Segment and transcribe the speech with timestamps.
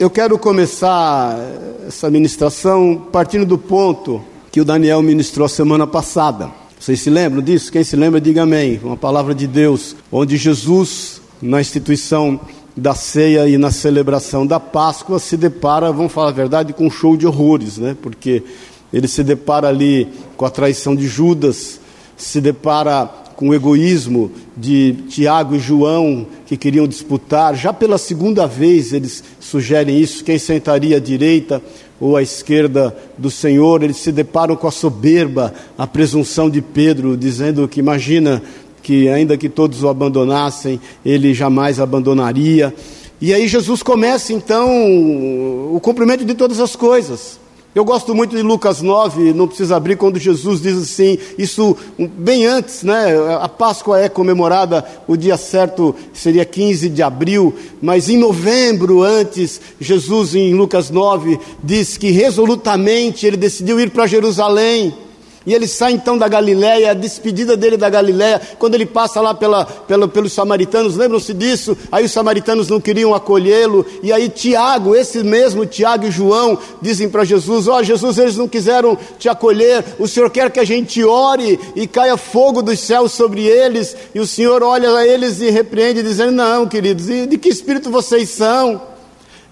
[0.00, 1.38] Eu quero começar
[1.86, 6.50] essa ministração partindo do ponto que o Daniel ministrou semana passada.
[6.78, 7.70] Vocês se lembram disso?
[7.70, 8.80] Quem se lembra, diga amém.
[8.82, 12.40] Uma palavra de Deus, onde Jesus, na instituição
[12.74, 16.90] da ceia e na celebração da Páscoa, se depara, vamos falar a verdade, com um
[16.90, 17.94] show de horrores, né?
[18.00, 18.42] Porque
[18.90, 21.78] ele se depara ali com a traição de Judas,
[22.16, 23.06] se depara
[23.40, 27.56] com o egoísmo de Tiago e João, que queriam disputar.
[27.56, 31.62] Já pela segunda vez eles sugerem isso: quem sentaria à direita
[31.98, 33.82] ou à esquerda do Senhor.
[33.82, 38.42] Eles se deparam com a soberba, a presunção de Pedro, dizendo que imagina
[38.82, 42.74] que, ainda que todos o abandonassem, ele jamais abandonaria.
[43.22, 44.68] E aí Jesus começa então
[45.74, 47.39] o cumprimento de todas as coisas.
[47.72, 52.44] Eu gosto muito de Lucas 9, não precisa abrir, quando Jesus diz assim, isso bem
[52.44, 53.14] antes, né?
[53.40, 59.60] A Páscoa é comemorada, o dia certo seria 15 de abril, mas em novembro antes,
[59.80, 64.92] Jesus em Lucas 9 diz que resolutamente ele decidiu ir para Jerusalém.
[65.46, 69.32] E ele sai então da Galiléia, a despedida dele da Galiléia, quando ele passa lá
[69.32, 71.76] pela, pela, pelos samaritanos, lembram-se disso?
[71.90, 77.08] Aí os samaritanos não queriam acolhê-lo, e aí Tiago, esse mesmo Tiago e João, dizem
[77.08, 80.64] para Jesus: Ó oh, Jesus, eles não quiseram te acolher, o Senhor quer que a
[80.64, 85.40] gente ore e caia fogo dos céus sobre eles, e o Senhor olha a eles
[85.40, 88.89] e repreende, dizendo: Não, queridos, de que espírito vocês são?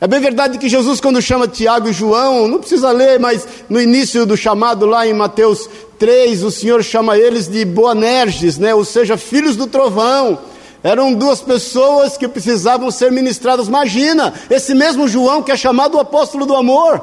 [0.00, 3.80] É bem verdade que Jesus, quando chama Tiago e João, não precisa ler, mas no
[3.80, 5.68] início do chamado lá em Mateus
[5.98, 8.72] 3, o Senhor chama eles de Boanerges, né?
[8.72, 10.38] ou seja, filhos do trovão.
[10.84, 13.66] Eram duas pessoas que precisavam ser ministradas.
[13.66, 17.02] Imagina, esse mesmo João que é chamado o apóstolo do amor.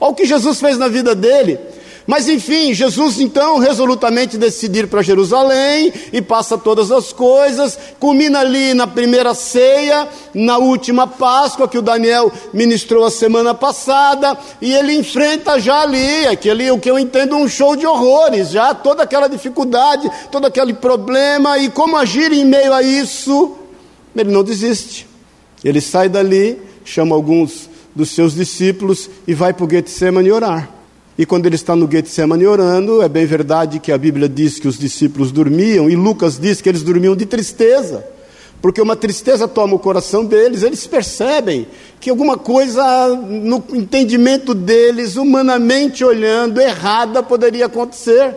[0.00, 1.60] Olha o que Jesus fez na vida dele.
[2.06, 8.40] Mas enfim, Jesus então resolutamente decide ir para Jerusalém e passa todas as coisas, culmina
[8.40, 14.72] ali na primeira ceia, na última Páscoa que o Daniel ministrou a semana passada, e
[14.72, 19.04] ele enfrenta já ali, aquele o que eu entendo um show de horrores, já toda
[19.04, 23.56] aquela dificuldade, todo aquele problema e como agir em meio a isso.
[24.14, 25.06] Ele não desiste.
[25.64, 30.81] Ele sai dali, chama alguns dos seus discípulos e vai para o Getsemane orar.
[31.16, 34.66] E quando ele está no Getsemane orando, é bem verdade que a Bíblia diz que
[34.66, 38.04] os discípulos dormiam, e Lucas diz que eles dormiam de tristeza,
[38.62, 41.66] porque uma tristeza toma o coração deles, eles percebem
[42.00, 48.34] que alguma coisa no entendimento deles, humanamente olhando, errada poderia acontecer.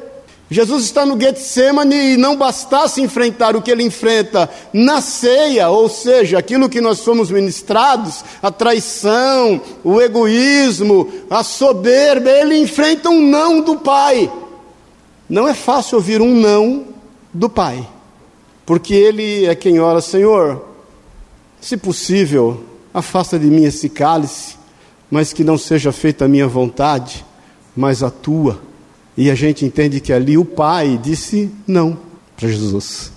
[0.50, 5.89] Jesus está no Getsemane e não bastasse enfrentar o que ele enfrenta na ceia, ou
[5.89, 13.22] seja, aquilo que nós somos ministrados, a traição, o egoísmo, a soberba, ele enfrenta um
[13.22, 14.31] não do Pai.
[15.28, 16.85] Não é fácil ouvir um não
[17.34, 17.88] do Pai,
[18.67, 20.63] porque ele é quem ora, Senhor,
[21.59, 22.63] se possível,
[22.94, 24.55] afasta de mim esse cálice,
[25.09, 27.25] mas que não seja feita a minha vontade,
[27.75, 28.61] mas a tua.
[29.17, 31.97] E a gente entende que ali o pai disse não
[32.35, 33.11] para Jesus.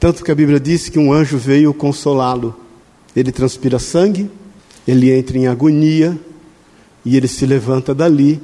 [0.00, 2.54] Tanto que a Bíblia diz que um anjo veio consolá-lo.
[3.14, 4.30] Ele transpira sangue,
[4.86, 6.18] ele entra em agonia
[7.04, 8.40] e ele se levanta dali.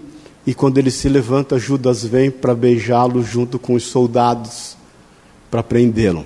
[0.46, 4.76] E quando ele se levanta, Judas vem para beijá-lo junto com os soldados
[5.50, 6.24] para prendê-lo.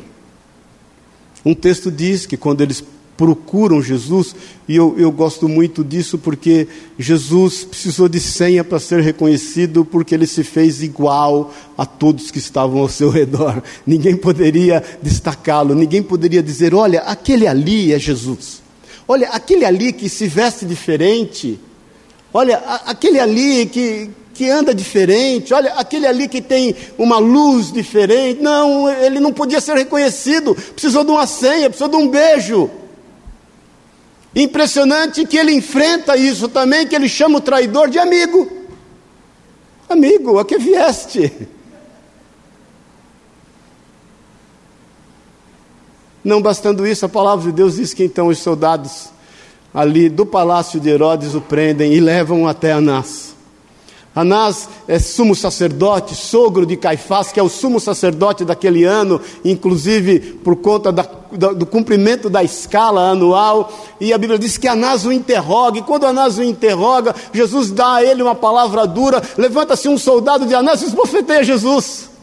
[1.44, 2.82] Um texto diz que quando eles
[3.16, 4.34] procuram Jesus,
[4.68, 6.68] e eu, eu gosto muito disso porque
[6.98, 12.38] Jesus precisou de senha para ser reconhecido, porque ele se fez igual a todos que
[12.38, 13.62] estavam ao seu redor.
[13.86, 18.62] Ninguém poderia destacá-lo, ninguém poderia dizer: olha, aquele ali é Jesus.
[19.08, 21.58] Olha, aquele ali que se veste diferente.
[22.34, 28.42] Olha, aquele ali que, que anda diferente, olha, aquele ali que tem uma luz diferente.
[28.42, 32.68] Não, ele não podia ser reconhecido, precisou de uma senha, precisou de um beijo.
[34.36, 38.46] Impressionante que ele enfrenta isso também, que ele chama o traidor de amigo.
[39.88, 41.32] Amigo, a que vieste?
[46.22, 49.08] Não bastando isso, a palavra de Deus diz que então os soldados
[49.72, 53.35] ali do palácio de Herodes o prendem e levam até Anás.
[54.16, 60.18] Anás é sumo sacerdote, sogro de Caifás, que é o sumo sacerdote daquele ano, inclusive
[60.42, 63.70] por conta da, da, do cumprimento da escala anual.
[64.00, 67.96] E a Bíblia diz que Anás o interroga, e quando Anás o interroga, Jesus dá
[67.96, 69.22] a ele uma palavra dura.
[69.36, 72.15] Levanta-se um soldado de Anás e esbofeteia Jesus.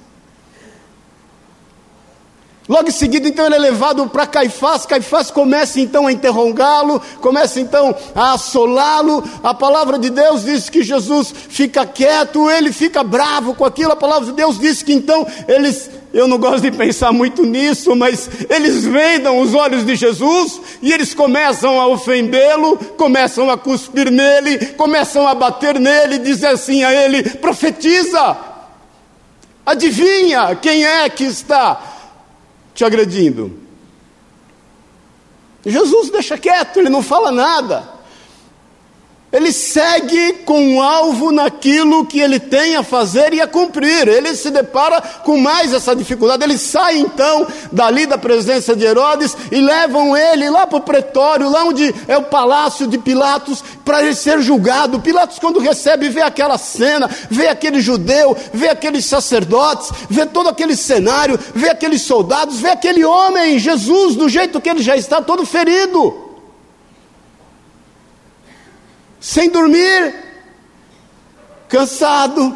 [2.67, 4.85] Logo em seguida, então, ele é levado para Caifás.
[4.85, 9.21] Caifás começa então a interrogá-lo, começa então a assolá-lo.
[9.43, 13.91] A palavra de Deus diz que Jesus fica quieto, ele fica bravo com aquilo.
[13.91, 17.95] A palavra de Deus diz que então eles Eu não gosto de pensar muito nisso,
[17.95, 24.11] mas eles vendam os olhos de Jesus e eles começam a ofendê-lo, começam a cuspir
[24.11, 28.37] nele, começam a bater nele, dizer assim a ele: profetiza,
[29.65, 31.93] adivinha quem é que está
[32.73, 33.59] te agredindo.
[35.65, 37.92] Jesus deixa quieto, ele não fala nada.
[39.33, 44.07] Ele segue com um alvo naquilo que ele tem a fazer e a cumprir.
[44.07, 46.43] Ele se depara com mais essa dificuldade.
[46.43, 51.49] Ele sai então dali da presença de Herodes e levam ele lá para o pretório,
[51.49, 54.99] lá onde é o palácio de Pilatos, para ele ser julgado.
[54.99, 60.75] Pilatos, quando recebe, vê aquela cena, vê aquele judeu, vê aqueles sacerdotes, vê todo aquele
[60.75, 65.43] cenário, vê aqueles soldados, vê aquele homem, Jesus, do jeito que ele já está, todo
[65.43, 66.32] ferido
[69.23, 70.13] sem dormir,
[71.69, 72.53] cansado,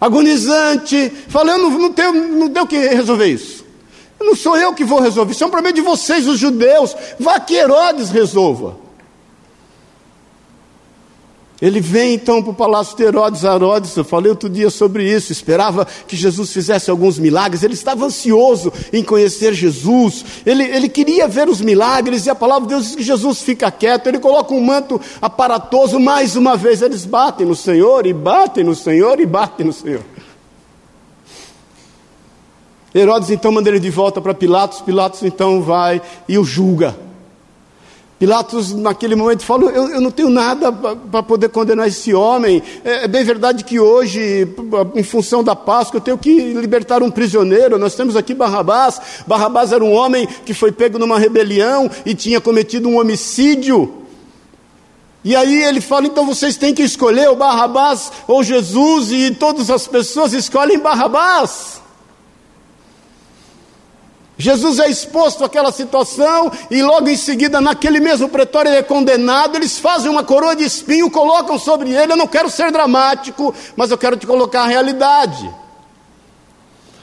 [0.00, 3.66] agonizante, falando, não, tem, não deu que resolver isso.
[4.18, 6.96] Não sou eu que vou resolver, isso é um problema de vocês, os judeus.
[7.20, 8.78] Vá que Herodes resolva.
[11.60, 13.42] Ele vem então para o palácio de Herodes.
[13.42, 17.64] Herodes, eu falei outro dia sobre isso, esperava que Jesus fizesse alguns milagres.
[17.64, 20.24] Ele estava ansioso em conhecer Jesus.
[20.46, 23.72] Ele, ele queria ver os milagres e a palavra de Deus diz que Jesus fica
[23.72, 24.06] quieto.
[24.06, 25.98] Ele coloca um manto aparatoso.
[25.98, 30.04] Mais uma vez eles batem no Senhor e batem no Senhor e batem no Senhor.
[32.94, 34.80] Herodes então manda ele de volta para Pilatos.
[34.80, 37.07] Pilatos então vai e o julga.
[38.18, 42.60] Pilatos, naquele momento, falou: Eu, eu não tenho nada para poder condenar esse homem.
[42.84, 44.48] É, é, bem verdade que hoje,
[44.96, 47.78] em função da Páscoa, eu tenho que libertar um prisioneiro.
[47.78, 49.00] Nós temos aqui Barrabás.
[49.24, 53.94] Barrabás era um homem que foi pego numa rebelião e tinha cometido um homicídio.
[55.22, 59.70] E aí ele fala: então vocês têm que escolher o Barrabás ou Jesus, e todas
[59.70, 61.80] as pessoas escolhem Barrabás.
[64.38, 69.56] Jesus é exposto àquela situação e logo em seguida, naquele mesmo pretório, ele é condenado.
[69.56, 72.12] Eles fazem uma coroa de espinho, colocam sobre ele.
[72.12, 75.52] Eu não quero ser dramático, mas eu quero te colocar a realidade.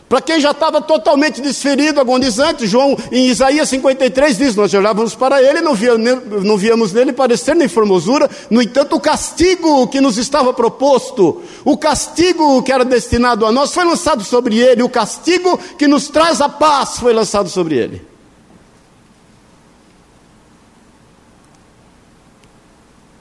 [0.08, 5.42] Para quem já estava totalmente desferido, agonizante, João em Isaías 53 diz: Nós olhávamos para
[5.42, 10.20] ele, não, via, não víamos nele parecer nem formosura, no entanto, o castigo que nos
[10.20, 15.58] estava proposto, o castigo que era destinado a nós, foi lançado sobre ele, o castigo
[15.76, 18.02] que nos traz a paz foi lançado sobre ele.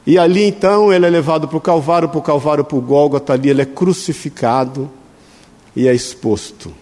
[0.06, 3.32] E ali então ele é levado para o Calvário, para o Calvário, para o Gólgota,
[3.32, 4.90] ali ele é crucificado
[5.75, 6.73] e é exposto.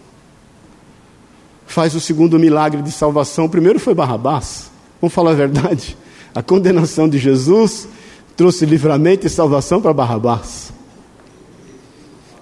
[1.66, 3.46] Faz o segundo milagre de salvação.
[3.46, 4.70] O primeiro foi Barrabás.
[5.00, 5.96] Vamos falar a verdade.
[6.34, 7.88] A condenação de Jesus
[8.36, 10.72] trouxe livramento e salvação para Barrabás.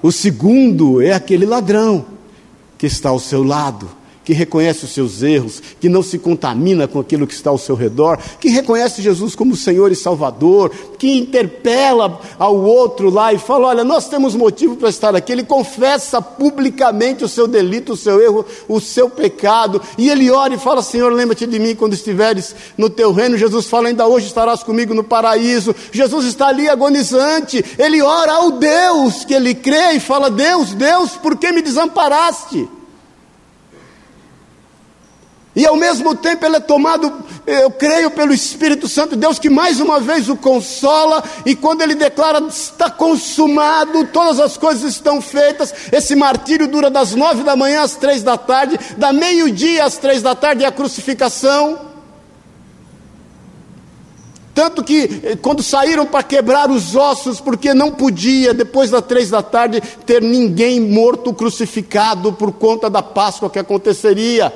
[0.03, 2.07] O segundo é aquele ladrão
[2.79, 4.00] que está ao seu lado
[4.31, 7.75] que reconhece os seus erros, que não se contamina com aquilo que está ao seu
[7.75, 13.67] redor, que reconhece Jesus como Senhor e Salvador, que interpela ao outro lá e fala:
[13.67, 15.33] Olha, nós temos motivo para estar aqui.
[15.33, 20.55] Ele confessa publicamente o seu delito, o seu erro, o seu pecado, e ele ora
[20.55, 23.37] e fala: Senhor, lembra-te de mim quando estiveres no teu reino.
[23.37, 25.75] Jesus fala: Ainda hoje estarás comigo no paraíso.
[25.91, 31.17] Jesus está ali agonizante, ele ora ao Deus que ele crê e fala: Deus, Deus,
[31.17, 32.69] por que me desamparaste?
[35.61, 37.13] E ao mesmo tempo ele é tomado,
[37.47, 41.83] eu creio, pelo Espírito Santo de Deus, que mais uma vez o consola, e quando
[41.83, 47.55] ele declara, está consumado, todas as coisas estão feitas, esse martírio dura das nove da
[47.57, 51.91] manhã às três da tarde, da meio-dia às três da tarde é a crucificação.
[54.55, 59.31] Tanto que eh, quando saíram para quebrar os ossos, porque não podia, depois das três
[59.31, 64.53] da tarde, ter ninguém morto crucificado por conta da Páscoa que aconteceria.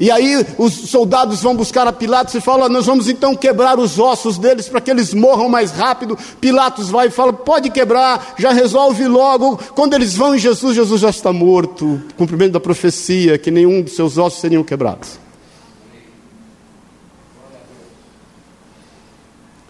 [0.00, 3.98] E aí os soldados vão buscar a Pilatos e falam: Nós vamos então quebrar os
[3.98, 6.16] ossos deles para que eles morram mais rápido.
[6.40, 9.58] Pilatos vai e fala: Pode quebrar, já resolve logo.
[9.74, 12.00] Quando eles vão em Jesus, Jesus já está morto.
[12.16, 15.18] Cumprimento da profecia que nenhum dos seus ossos seriam quebrados.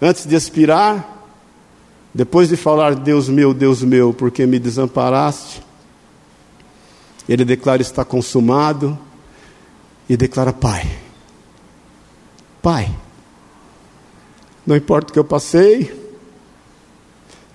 [0.00, 1.26] Antes de expirar,
[2.14, 5.60] depois de falar: Deus meu, Deus meu, porque me desamparaste,
[7.28, 8.96] ele declara: Está consumado
[10.10, 10.90] e declara: Pai,
[12.60, 12.92] Pai,
[14.66, 16.12] não importa o que eu passei,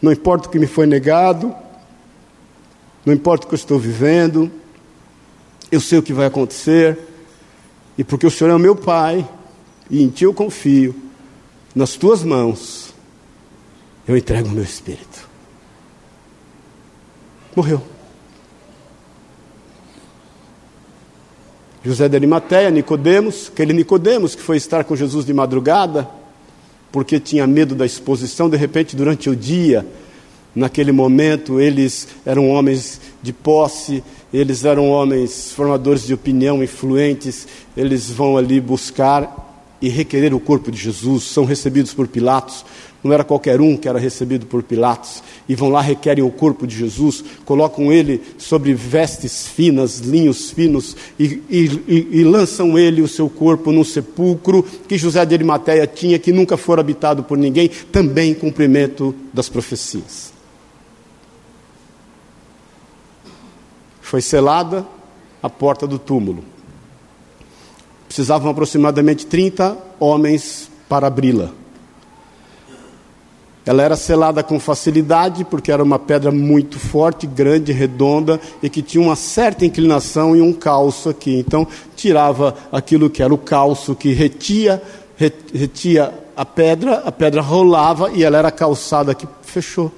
[0.02, 1.54] não importa o que me foi negado,
[3.06, 4.50] não importa o que eu estou vivendo,
[5.70, 6.98] eu sei o que vai acontecer,
[7.98, 9.30] e porque o Senhor é o meu Pai,
[9.90, 10.96] e em Ti eu confio,
[11.76, 12.94] nas Tuas mãos,
[14.08, 15.28] eu entrego o meu espírito.
[17.54, 17.95] Morreu.
[21.86, 26.10] José de Arimateia, Nicodemos, aquele Nicodemos que foi estar com Jesus de madrugada,
[26.92, 29.86] porque tinha medo da exposição, de repente, durante o dia,
[30.56, 38.10] naquele momento, eles eram homens de posse, eles eram homens formadores de opinião, influentes, eles
[38.10, 42.66] vão ali buscar e requerer o corpo de Jesus, são recebidos por Pilatos.
[43.06, 45.22] Não era qualquer um que era recebido por Pilatos.
[45.48, 50.98] E vão lá, requerem o corpo de Jesus, colocam ele sobre vestes finas, linhos finos,
[51.20, 56.18] e, e, e, lançam ele, o seu corpo, num sepulcro que José de Arimateia tinha,
[56.18, 60.34] que nunca foi habitado por ninguém, também cumprimento das profecias.
[64.02, 64.84] Foi selada
[65.44, 66.44] a porta do túmulo.
[68.08, 71.65] Precisavam aproximadamente 30 homens para abri-la.
[73.66, 78.82] Ela era selada com facilidade, porque era uma pedra muito forte, grande, redonda e que
[78.82, 81.40] tinha uma certa inclinação e um calço aqui.
[81.40, 84.82] Então, tirava aquilo que era o calço que retia,
[85.18, 89.92] retia a pedra, a pedra rolava e ela era calçada aqui, fechou.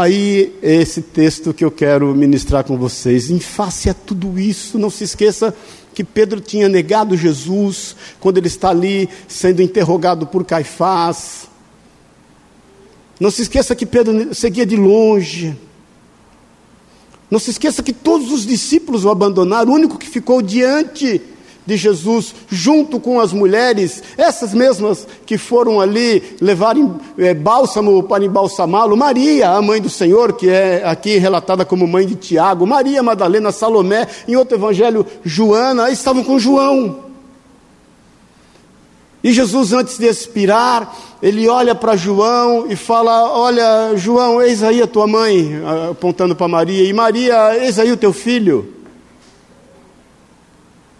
[0.00, 3.30] Aí, esse texto que eu quero ministrar com vocês.
[3.30, 5.52] Em face a tudo isso, não se esqueça
[5.92, 11.48] que Pedro tinha negado Jesus quando ele está ali sendo interrogado por Caifás.
[13.18, 15.56] Não se esqueça que Pedro seguia de longe.
[17.28, 21.20] Não se esqueça que todos os discípulos o abandonaram, o único que ficou diante
[21.68, 26.74] de Jesus, junto com as mulheres, essas mesmas que foram ali levar
[27.18, 32.06] é, bálsamo para embalsamá-lo, Maria, a mãe do Senhor, que é aqui relatada como mãe
[32.06, 37.00] de Tiago, Maria Madalena, Salomé, em outro evangelho, Joana, estavam com João.
[39.22, 44.80] E Jesus, antes de expirar, ele olha para João e fala: Olha, João, eis aí
[44.80, 45.60] a tua mãe,
[45.90, 48.77] apontando para Maria, e Maria, eis aí o teu filho.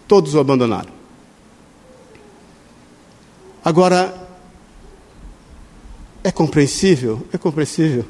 [0.09, 0.89] Todos o abandonaram.
[3.63, 4.27] Agora,
[6.23, 7.27] é compreensível?
[7.31, 8.03] É compreensível.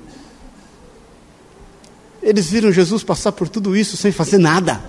[2.24, 4.82] Eles viram Jesus passar por tudo isso sem fazer nada.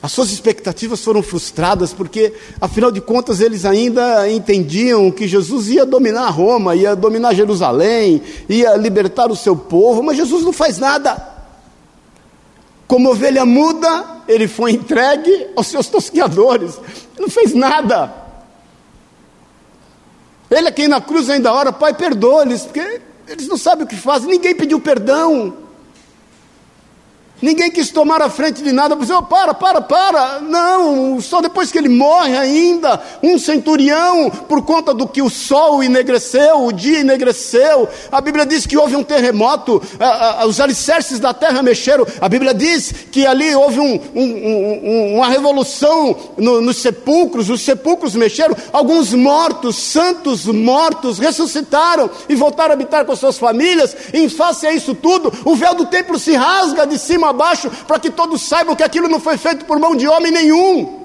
[0.00, 5.84] As suas expectativas foram frustradas porque, afinal de contas, eles ainda entendiam que Jesus ia
[5.84, 11.34] dominar Roma, ia dominar Jerusalém, ia libertar o seu povo, mas Jesus não faz nada.
[12.86, 16.78] Como ovelha muda, ele foi entregue aos seus tosqueadores.
[17.18, 18.12] Não fez nada.
[20.50, 23.96] Ele é quem na cruz ainda ora, Pai, perdoa-lhes, porque eles não sabem o que
[23.96, 24.28] fazem.
[24.28, 25.63] Ninguém pediu perdão.
[27.44, 30.40] Ninguém quis tomar a frente de nada, disse, oh, para, para, para.
[30.40, 35.84] Não, só depois que ele morre ainda, um centurião, por conta do que o sol
[35.84, 37.86] enegreceu, o dia enegreceu.
[38.10, 39.82] A Bíblia diz que houve um terremoto,
[40.48, 42.06] os alicerces da terra mexeram.
[42.18, 47.60] A Bíblia diz que ali houve um, um, um, uma revolução no, nos sepulcros, os
[47.60, 48.56] sepulcros mexeram.
[48.72, 53.94] Alguns mortos, santos mortos, ressuscitaram e voltaram a habitar com suas famílias.
[54.14, 57.70] E em face a isso tudo, o véu do templo se rasga de cima abaixo,
[57.86, 61.04] para que todos saibam que aquilo não foi feito por mão de homem nenhum.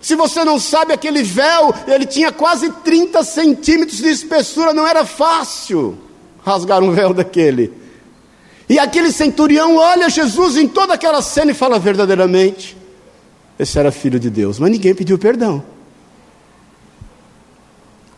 [0.00, 5.04] Se você não sabe, aquele véu, ele tinha quase 30 centímetros de espessura, não era
[5.04, 5.98] fácil
[6.42, 7.72] rasgar um véu daquele.
[8.68, 12.76] E aquele centurião olha Jesus em toda aquela cena e fala verdadeiramente:
[13.58, 15.62] esse era filho de Deus, mas ninguém pediu perdão.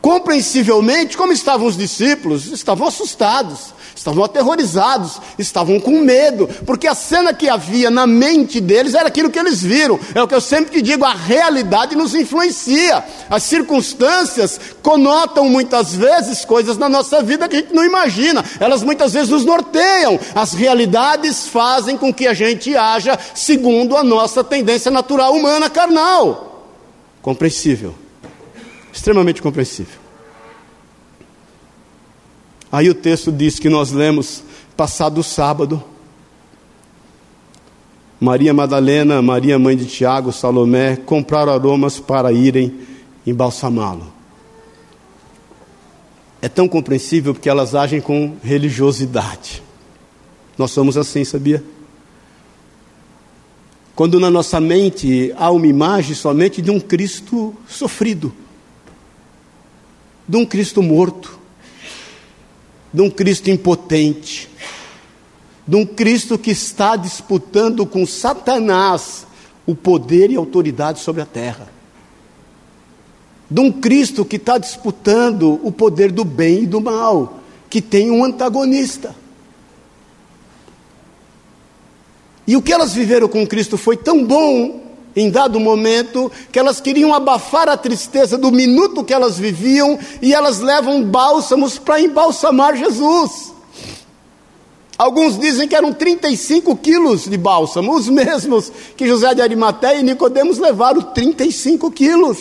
[0.01, 3.73] Compreensivelmente, como estavam os discípulos, estavam assustados
[4.03, 9.31] estavam aterrorizados, estavam com medo, porque a cena que havia na mente deles era aquilo
[9.31, 9.99] que eles viram.
[10.13, 13.05] É o que eu sempre digo: a realidade nos influencia.
[13.31, 18.83] As circunstâncias conotam muitas vezes coisas na nossa vida que a gente não imagina, elas
[18.83, 20.19] muitas vezes nos norteiam.
[20.35, 26.67] As realidades fazem com que a gente haja segundo a nossa tendência natural humana carnal.
[27.23, 27.95] Compreensível,
[28.93, 30.02] extremamente compreensível.
[32.73, 34.43] Aí o texto diz que nós lemos,
[34.75, 35.85] passado sábado,
[38.19, 42.81] Maria Madalena, Maria mãe de Tiago, Salomé, compraram aromas para irem
[43.27, 44.11] embalsamá-lo.
[46.41, 49.63] É tão compreensível porque elas agem com religiosidade.
[50.57, 51.63] Nós somos assim, sabia?
[53.95, 58.33] Quando na nossa mente há uma imagem somente de um Cristo sofrido,
[60.27, 61.42] de um Cristo morto,
[62.93, 64.49] de um Cristo impotente,
[65.67, 69.27] de um Cristo que está disputando com Satanás
[69.67, 71.73] o poder e autoridade sobre a terra,
[73.51, 78.11] de um Cristo que está disputando o poder do bem e do mal, que tem
[78.11, 79.15] um antagonista.
[82.47, 86.81] E o que elas viveram com Cristo foi tão bom em dado momento que elas
[86.81, 92.77] queriam abafar a tristeza do minuto que elas viviam e elas levam bálsamos para embalsamar
[92.77, 93.53] Jesus.
[94.97, 100.03] Alguns dizem que eram 35 quilos de bálsamo, os mesmos que José de Arimateia e
[100.03, 102.39] Nicodemos levaram 35 quilos.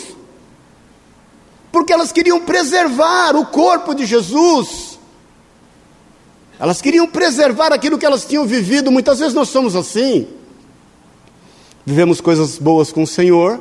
[1.72, 5.00] Porque elas queriam preservar o corpo de Jesus.
[6.60, 8.92] Elas queriam preservar aquilo que elas tinham vivido.
[8.92, 10.28] Muitas vezes nós somos assim.
[11.86, 13.60] Vivemos coisas boas com o Senhor.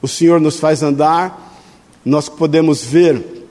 [0.00, 1.58] O Senhor nos faz andar.
[2.04, 3.46] Nós podemos ver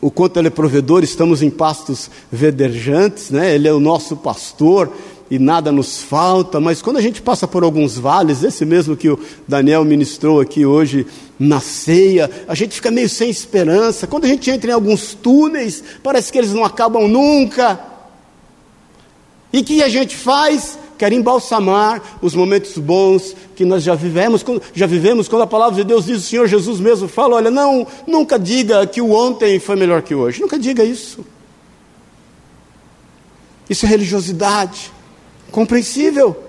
[0.00, 3.54] o quanto Ele é provedor, estamos em pastos verdejantes, né?
[3.54, 4.92] Ele é o nosso pastor
[5.30, 9.08] e nada nos falta, mas quando a gente passa por alguns vales, esse mesmo que
[9.08, 11.06] o Daniel ministrou aqui hoje
[11.38, 14.06] na ceia, a gente fica meio sem esperança.
[14.06, 17.93] Quando a gente entra em alguns túneis, parece que eles não acabam nunca.
[19.54, 20.78] E que a gente faz?
[20.96, 25.84] quer embalsamar os momentos bons que nós já vivemos, já vivemos, quando a palavra de
[25.84, 29.74] Deus diz, o Senhor Jesus mesmo fala, olha, não, nunca diga que o ontem foi
[29.74, 31.26] melhor que hoje, nunca diga isso.
[33.68, 34.92] Isso é religiosidade,
[35.50, 36.43] compreensível.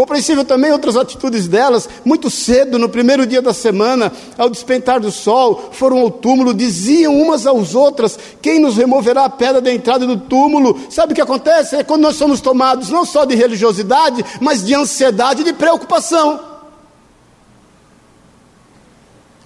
[0.00, 5.12] Compreensível também outras atitudes delas, muito cedo, no primeiro dia da semana, ao despentar do
[5.12, 10.06] sol, foram ao túmulo, diziam umas às outras: Quem nos removerá a pedra da entrada
[10.06, 10.80] do túmulo?
[10.88, 11.76] Sabe o que acontece?
[11.76, 16.49] É quando nós somos tomados não só de religiosidade, mas de ansiedade e de preocupação.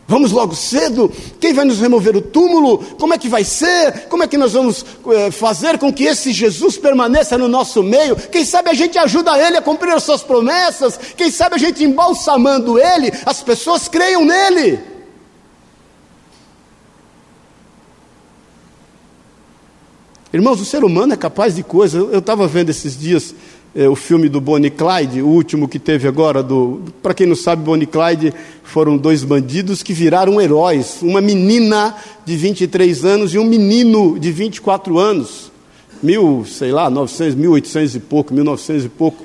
[0.07, 1.11] Vamos logo cedo?
[1.41, 2.79] Quem vai nos remover o túmulo?
[2.99, 4.07] Como é que vai ser?
[4.09, 8.15] Como é que nós vamos é, fazer com que esse Jesus permaneça no nosso meio?
[8.15, 10.99] Quem sabe a gente ajuda ele a cumprir as suas promessas?
[11.17, 14.94] Quem sabe a gente embalsamando ele, as pessoas creiam nele?
[20.35, 22.13] Irmãos, o ser humano é capaz de coisas.
[22.13, 23.33] Eu estava vendo esses dias
[23.73, 27.37] é, o filme do Bonnie Clyde, o último que teve agora, do, para quem não
[27.37, 31.95] sabe, Bonnie Clyde foram dois bandidos que viraram heróis, uma menina
[32.25, 35.53] de 23 anos e um menino de 24 anos,
[36.03, 39.25] mil, sei lá, 900, 1800 e pouco, 1900 e pouco,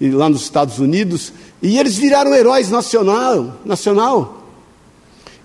[0.00, 1.32] e lá nos Estados Unidos,
[1.62, 4.39] e eles viraram heróis nacional, nacional.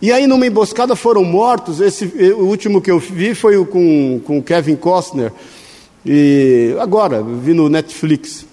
[0.05, 4.21] E aí numa emboscada foram mortos, esse, o último que eu vi foi o com,
[4.23, 5.33] com Kevin Costner,
[6.05, 8.45] e agora, vi no Netflix.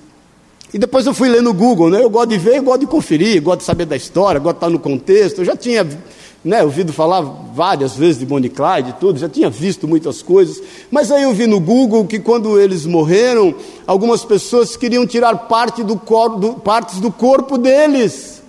[0.73, 2.03] E depois eu fui ler no Google, né?
[2.03, 4.59] Eu gosto de ver, eu gosto de conferir, gosto de saber da história, gosto de
[4.61, 5.43] estar no contexto.
[5.43, 5.87] Eu já tinha
[6.43, 10.59] né, ouvido falar várias vezes de Bonnie Clyde e tudo, já tinha visto muitas coisas.
[10.91, 13.55] Mas aí eu vi no Google que quando eles morreram,
[13.87, 18.42] algumas pessoas queriam tirar parte do cor, do, partes do corpo deles.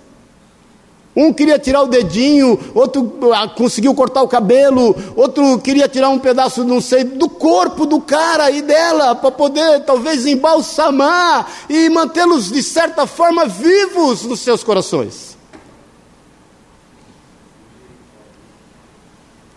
[1.15, 6.17] Um queria tirar o dedinho, outro ah, conseguiu cortar o cabelo, outro queria tirar um
[6.17, 12.52] pedaço, não sei, do corpo do cara e dela, para poder talvez embalsamar e mantê-los
[12.52, 15.38] de certa forma vivos nos seus corações.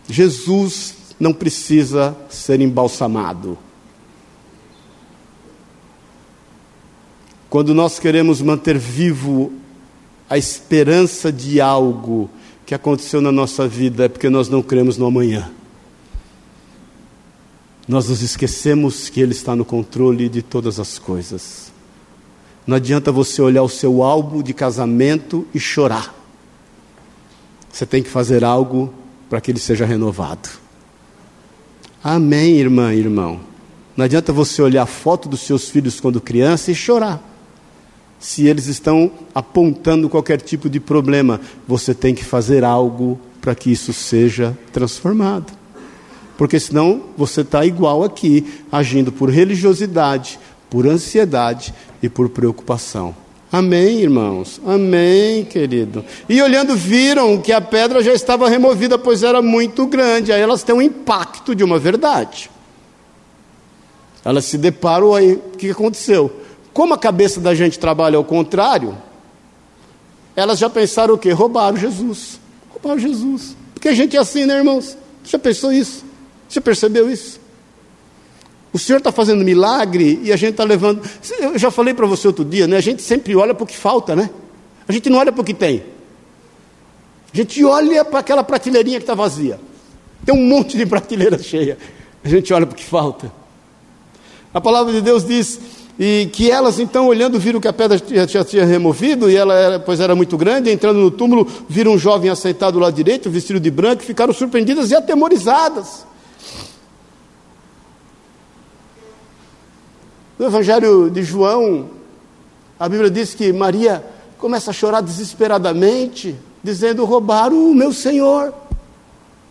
[0.06, 3.58] Jesus não precisa ser embalsamado.
[7.48, 9.52] Quando nós queremos manter vivo
[10.28, 12.28] a esperança de algo
[12.64, 15.50] que aconteceu na nossa vida é porque nós não cremos no amanhã.
[17.86, 21.70] Nós nos esquecemos que Ele está no controle de todas as coisas.
[22.66, 26.12] Não adianta você olhar o seu álbum de casamento e chorar.
[27.72, 28.92] Você tem que fazer algo
[29.30, 30.48] para que ele seja renovado.
[32.02, 33.38] Amém, irmã e irmão.
[33.96, 37.36] Não adianta você olhar a foto dos seus filhos quando criança e chorar
[38.26, 43.70] se eles estão apontando qualquer tipo de problema, você tem que fazer algo para que
[43.70, 45.52] isso seja transformado.
[46.36, 53.14] Porque senão você está igual aqui, agindo por religiosidade, por ansiedade e por preocupação.
[53.52, 54.60] Amém, irmãos?
[54.66, 56.04] Amém, querido.
[56.28, 60.32] E olhando, viram que a pedra já estava removida, pois era muito grande.
[60.32, 62.50] Aí elas têm um impacto de uma verdade.
[64.24, 66.44] Elas se deparam aí, o que aconteceu?
[66.76, 68.98] Como a cabeça da gente trabalha ao contrário,
[70.36, 71.32] elas já pensaram o quê?
[71.32, 72.38] Roubaram Jesus.
[72.68, 73.56] Roubaram Jesus.
[73.72, 74.94] Porque a gente é assim, né, irmãos?
[75.24, 76.04] Você já pensou isso?
[76.46, 77.40] Você percebeu isso?
[78.74, 81.00] O Senhor está fazendo milagre e a gente está levando.
[81.40, 82.76] Eu já falei para você outro dia, né?
[82.76, 84.28] A gente sempre olha para o que falta, né?
[84.86, 85.82] A gente não olha para o que tem.
[87.32, 89.58] A gente olha para aquela prateleirinha que está vazia.
[90.26, 91.78] Tem um monte de prateleira cheia.
[92.22, 93.32] A gente olha para o que falta.
[94.52, 95.58] A palavra de Deus diz
[95.98, 99.80] e que elas então olhando viram que a pedra já tinha removido e ela era,
[99.80, 103.70] pois era muito grande, entrando no túmulo, viram um jovem assentado lá direito, vestido de
[103.70, 106.06] branco, e ficaram surpreendidas e atemorizadas.
[110.38, 111.88] No Evangelho de João,
[112.78, 114.04] A Bíblia diz que Maria
[114.37, 118.52] começa a chorar desesperadamente, dizendo: Roubaram o meu Senhor.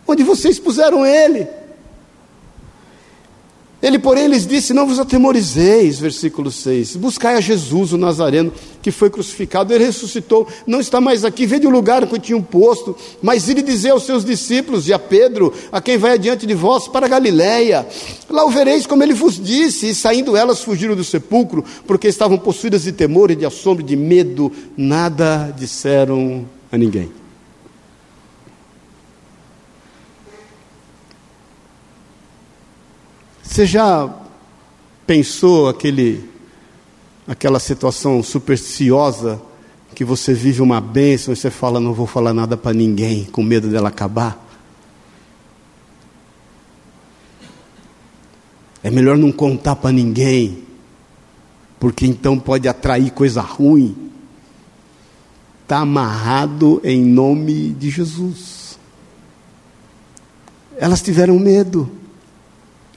[0.06, 1.48] Onde vocês puseram ele?
[3.82, 6.96] Ele, porém, lhes disse: Não vos atemorizeis, versículo 6.
[6.96, 11.66] Buscai a Jesus, o Nazareno, que foi crucificado, ele ressuscitou, não está mais aqui, vede
[11.66, 15.52] o lugar que tinha um posto, mas ele dizer aos seus discípulos e a Pedro,
[15.70, 17.86] a quem vai adiante de vós, para Galiléia.
[18.30, 22.38] Lá o vereis como ele vos disse, e saindo elas fugiram do sepulcro, porque estavam
[22.38, 27.25] possuídas de temor e de assombro e de medo, nada disseram a ninguém.
[33.46, 34.12] Você já
[35.06, 36.28] pensou aquele,
[37.26, 39.40] aquela situação supersticiosa
[39.94, 43.42] que você vive uma bênção e você fala, não vou falar nada para ninguém, com
[43.42, 44.44] medo dela acabar?
[48.82, 50.64] É melhor não contar para ninguém,
[51.80, 53.96] porque então pode atrair coisa ruim.
[55.62, 58.78] Está amarrado em nome de Jesus.
[60.76, 61.90] Elas tiveram medo.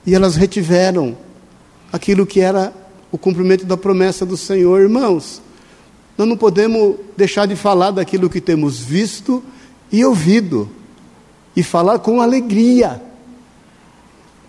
[0.06, 1.18] E elas retiveram
[1.92, 2.74] aquilo que era
[3.12, 4.82] o cumprimento da promessa do Senhor.
[4.82, 5.42] Irmãos,
[6.18, 9.44] nós não podemos deixar de falar daquilo que temos visto
[9.92, 10.70] e ouvido,
[11.56, 13.02] e falar com alegria.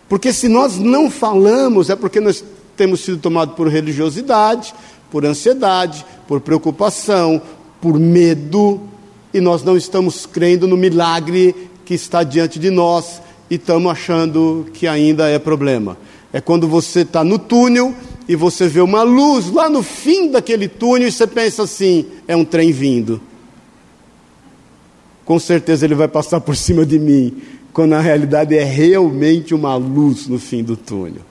[0.09, 2.45] Porque se nós não falamos, é porque nós
[2.77, 4.75] temos sido tomados por religiosidade,
[5.11, 7.41] por ansiedade, por preocupação,
[7.81, 8.81] por medo,
[9.33, 14.67] e nós não estamos crendo no milagre que está diante de nós e estamos achando
[14.73, 15.99] que ainda é problema.
[16.33, 17.93] É quando você está no túnel
[18.29, 22.37] e você vê uma luz lá no fim daquele túnel e você pensa assim: é
[22.37, 23.21] um trem vindo.
[25.25, 27.37] Com certeza ele vai passar por cima de mim,
[27.73, 31.23] quando na realidade é realmente uma luz no fim do túnel.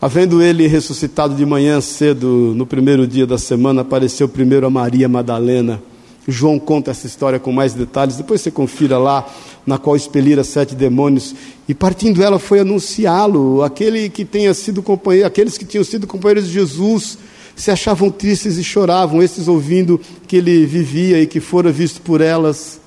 [0.00, 5.06] Havendo ele ressuscitado de manhã cedo, no primeiro dia da semana, apareceu primeiro a Maria
[5.06, 5.82] Madalena
[6.28, 9.28] João conta essa história com mais detalhes, depois você confira lá,
[9.66, 11.34] na qual expelira sete demônios,
[11.68, 16.46] e partindo ela foi anunciá-lo, aquele que tenha sido companheiro, aqueles que tinham sido companheiros
[16.46, 17.18] de Jesus,
[17.56, 22.20] se achavam tristes e choravam, esses ouvindo que ele vivia e que fora visto por
[22.20, 22.80] elas,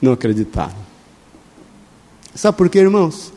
[0.00, 0.82] não acreditaram.
[2.34, 3.32] Sabe por quê, irmãos?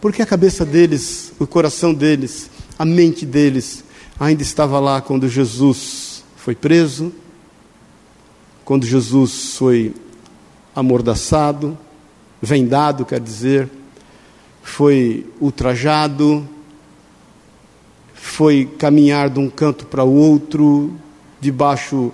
[0.00, 3.84] Porque a cabeça deles, o coração deles, a mente deles,
[4.18, 7.12] ainda estava lá quando Jesus foi preso,
[8.68, 9.94] quando Jesus foi
[10.76, 11.78] amordaçado,
[12.42, 13.66] vendado, quer dizer,
[14.62, 16.46] foi ultrajado,
[18.12, 20.92] foi caminhar de um canto para o outro,
[21.40, 22.12] debaixo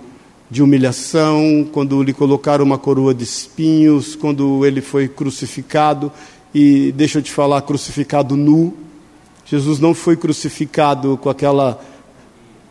[0.49, 6.09] de humilhação, quando lhe colocaram uma coroa de espinhos, quando ele foi crucificado,
[6.53, 8.73] e deixa eu te falar, crucificado nu.
[9.45, 11.83] Jesus não foi crucificado com aquela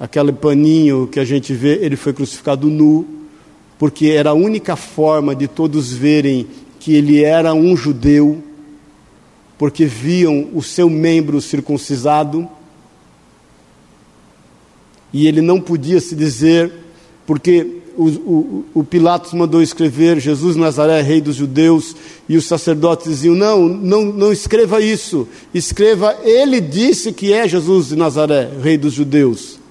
[0.01, 3.24] aquele paninho que a gente vê, ele foi crucificado nu
[3.85, 6.47] porque era a única forma de todos verem
[6.81, 8.43] que ele era um judeu,
[9.59, 12.49] porque viam o seu membro circuncisado,
[15.13, 16.73] e ele não podia se dizer,
[17.27, 21.95] porque o, o, o, Pilatos mandou escrever Jesus Nazaré, rei dos judeus,
[22.27, 27.89] e os sacerdotes diziam: não, não, não escreva isso, escreva, ele disse que é Jesus
[27.89, 29.63] de Nazaré, rei dos judeus.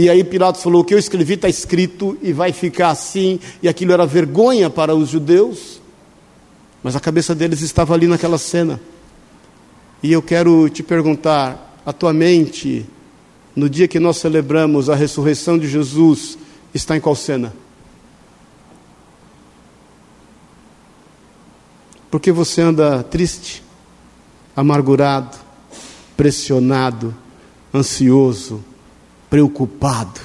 [0.00, 3.40] E aí Pilatos falou: O que eu escrevi está escrito e vai ficar assim.
[3.60, 5.82] E aquilo era vergonha para os judeus.
[6.84, 8.80] Mas a cabeça deles estava ali naquela cena.
[10.00, 12.86] E eu quero te perguntar: a tua mente,
[13.56, 16.38] no dia que nós celebramos a ressurreição de Jesus,
[16.72, 17.52] está em qual cena?
[22.08, 23.64] Porque você anda triste,
[24.54, 25.36] amargurado,
[26.16, 27.12] pressionado,
[27.74, 28.62] ansioso,
[29.28, 30.20] preocupado?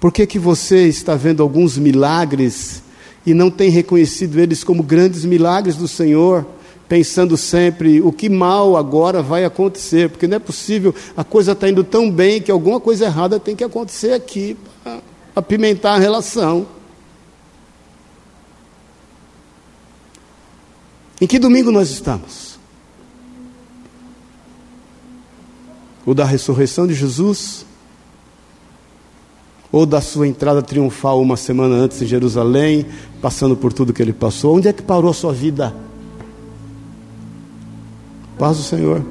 [0.00, 2.82] Por que, que você está vendo alguns milagres
[3.26, 6.46] e não tem reconhecido eles como grandes milagres do Senhor,
[6.88, 10.08] pensando sempre o que mal agora vai acontecer?
[10.08, 13.56] Porque não é possível, a coisa está indo tão bem que alguma coisa errada tem
[13.56, 15.00] que acontecer aqui para
[15.34, 16.66] apimentar a relação.
[21.20, 22.47] Em que domingo nós estamos?
[26.08, 27.66] Ou da ressurreição de Jesus,
[29.70, 32.86] ou da sua entrada triunfal uma semana antes em Jerusalém,
[33.20, 34.56] passando por tudo que ele passou.
[34.56, 35.76] Onde é que parou a sua vida?
[38.38, 39.04] Paz do Senhor.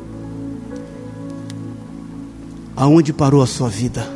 [2.75, 4.11] Aonde parou a sua vida?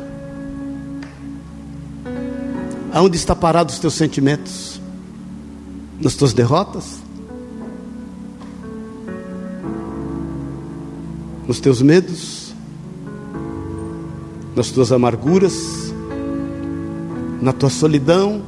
[2.92, 4.80] Aonde está parado os teus sentimentos?
[6.00, 7.00] Nas tuas derrotas?
[11.46, 12.41] nos teus medos,
[14.54, 15.92] nas tuas amarguras,
[17.40, 18.42] na tua solidão.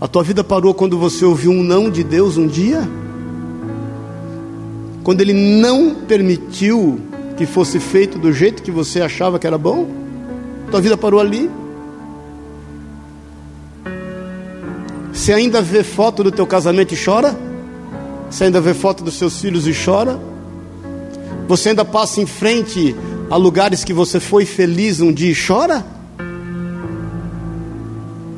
[0.00, 2.88] A tua vida parou quando você ouviu um não de Deus um dia?
[5.02, 7.00] Quando Ele não permitiu
[7.36, 9.88] que fosse feito do jeito que você achava que era bom?
[10.70, 11.50] Tua vida parou ali?
[15.12, 17.36] Você ainda vê foto do teu casamento e chora?
[18.28, 20.20] Você ainda vê foto dos seus filhos e chora?
[21.46, 22.96] Você ainda passa em frente
[23.34, 25.84] a lugares que você foi feliz um dia e chora?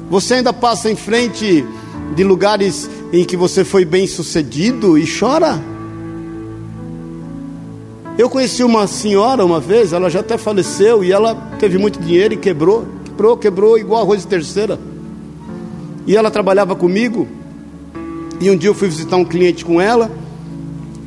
[0.08, 1.66] Você ainda passa em frente
[2.14, 5.62] de lugares em que você foi bem sucedido e chora?
[8.16, 12.32] Eu conheci uma senhora uma vez, ela já até faleceu e ela teve muito dinheiro
[12.32, 14.80] e quebrou, quebrou, quebrou igual arroz de terceira.
[16.06, 17.28] E ela trabalhava comigo.
[18.40, 20.10] E um dia eu fui visitar um cliente com ela.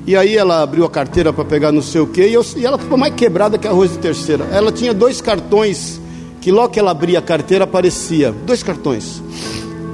[0.10, 2.66] E aí ela abriu a carteira para pegar não sei o quê, e, eu, e
[2.66, 4.44] ela ficou mais quebrada que arroz de terceira.
[4.52, 6.02] Ela tinha dois cartões,
[6.42, 9.22] que logo que ela abria a carteira aparecia, dois cartões.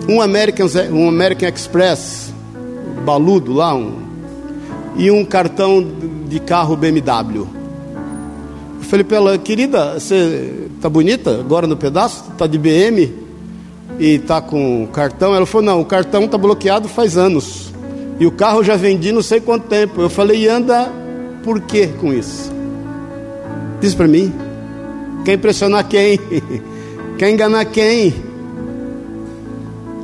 [0.08, 2.34] Um American, um American Express,
[3.04, 3.91] baludo lá, um,
[4.95, 5.86] e um cartão
[6.30, 7.45] de carro BMW.
[8.78, 12.23] Eu falei para ela, querida, você tá bonita agora no pedaço?
[12.38, 13.13] Tá de BM
[13.99, 15.36] e tá com cartão?
[15.36, 17.64] Ela falou, não, o cartão tá bloqueado faz anos.
[18.19, 20.01] E o carro já vendi não sei quanto tempo.
[20.01, 20.91] Eu falei, e anda
[21.43, 22.51] por quê com isso?
[23.82, 24.34] Diz para mim.
[25.23, 26.19] Quer impressionar quem?
[27.17, 28.13] Quer enganar quem?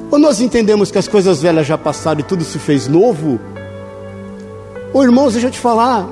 [0.10, 3.40] Ou nós entendemos que as coisas velhas já passaram e tudo se fez novo?
[4.94, 6.06] Ou irmãos, deixa eu te falar,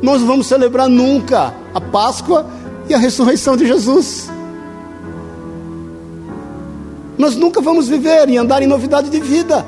[0.00, 2.46] nós não vamos celebrar nunca a Páscoa
[2.88, 4.30] e a ressurreição de Jesus.
[7.18, 9.66] Nós nunca vamos viver e andar em novidade de vida.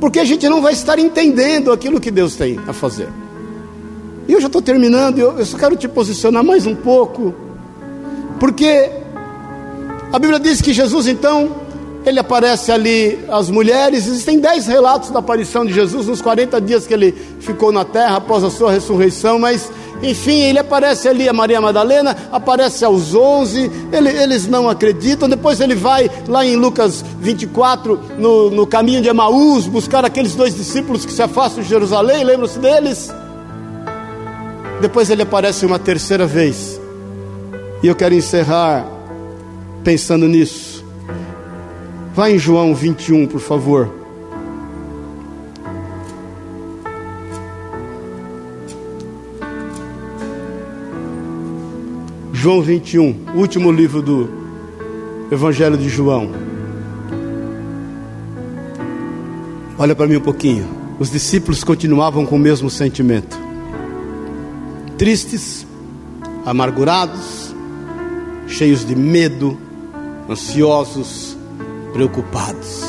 [0.00, 3.08] Porque a gente não vai estar entendendo aquilo que Deus tem a fazer.
[4.26, 7.34] E eu já estou terminando, eu, só quero te posicionar mais um pouco,
[8.38, 8.90] porque
[10.12, 11.50] a Bíblia diz que Jesus então,
[12.08, 16.86] ele aparece ali às mulheres, existem dez relatos da aparição de Jesus nos 40 dias
[16.86, 19.70] que ele ficou na terra após a sua ressurreição, mas
[20.02, 25.28] enfim, ele aparece ali a Maria Madalena, aparece aos 11, ele, eles não acreditam.
[25.28, 30.54] Depois ele vai lá em Lucas 24, no, no caminho de Emaús, buscar aqueles dois
[30.54, 33.12] discípulos que se afastam de Jerusalém, lembram-se deles?
[34.80, 36.80] Depois ele aparece uma terceira vez.
[37.82, 38.86] E eu quero encerrar
[39.82, 40.77] pensando nisso.
[42.18, 43.88] Vai em João 21, por favor.
[52.32, 54.28] João 21, último livro do
[55.30, 56.32] Evangelho de João.
[59.78, 60.66] Olha para mim um pouquinho.
[60.98, 63.38] Os discípulos continuavam com o mesmo sentimento.
[64.98, 65.64] Tristes,
[66.44, 67.54] amargurados,
[68.48, 69.56] cheios de medo,
[70.28, 71.27] ansiosos,
[71.98, 72.84] preocupados.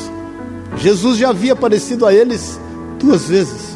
[0.77, 2.59] Jesus já havia aparecido a eles
[2.99, 3.75] duas vezes.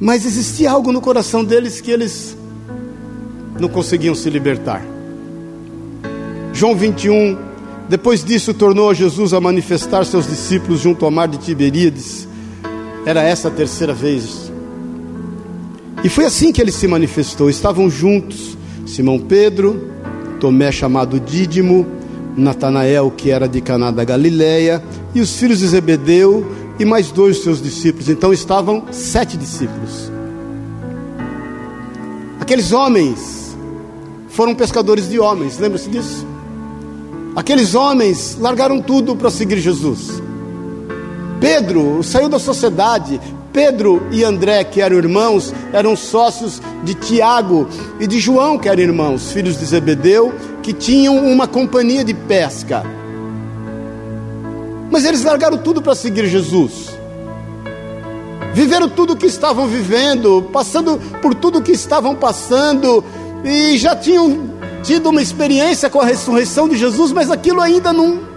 [0.00, 2.34] Mas existia algo no coração deles que eles
[3.60, 4.82] não conseguiam se libertar.
[6.54, 7.36] João 21,
[7.90, 12.26] depois disso tornou Jesus a manifestar seus discípulos junto ao mar de Tiberíades.
[13.04, 14.50] Era essa a terceira vez.
[16.02, 17.50] E foi assim que ele se manifestou.
[17.50, 19.90] Estavam juntos Simão Pedro,
[20.40, 21.99] Tomé chamado Dídimo,
[22.36, 24.82] Natanael, que era de Caná da Galileia,
[25.14, 26.46] e os filhos de Zebedeu
[26.78, 28.08] e mais dois seus discípulos.
[28.08, 30.10] Então estavam sete discípulos.
[32.40, 33.56] Aqueles homens
[34.28, 36.26] foram pescadores de homens, lembra-se disso?
[37.36, 40.22] Aqueles homens largaram tudo para seguir Jesus.
[41.40, 43.20] Pedro saiu da sociedade.
[43.52, 47.66] Pedro e André, que eram irmãos, eram sócios de Tiago
[47.98, 52.84] e de João, que eram irmãos, filhos de Zebedeu, que tinham uma companhia de pesca.
[54.90, 56.90] Mas eles largaram tudo para seguir Jesus.
[58.52, 63.04] Viveram tudo o que estavam vivendo, passando por tudo o que estavam passando,
[63.44, 64.50] e já tinham
[64.82, 68.28] tido uma experiência com a ressurreição de Jesus, mas aquilo ainda não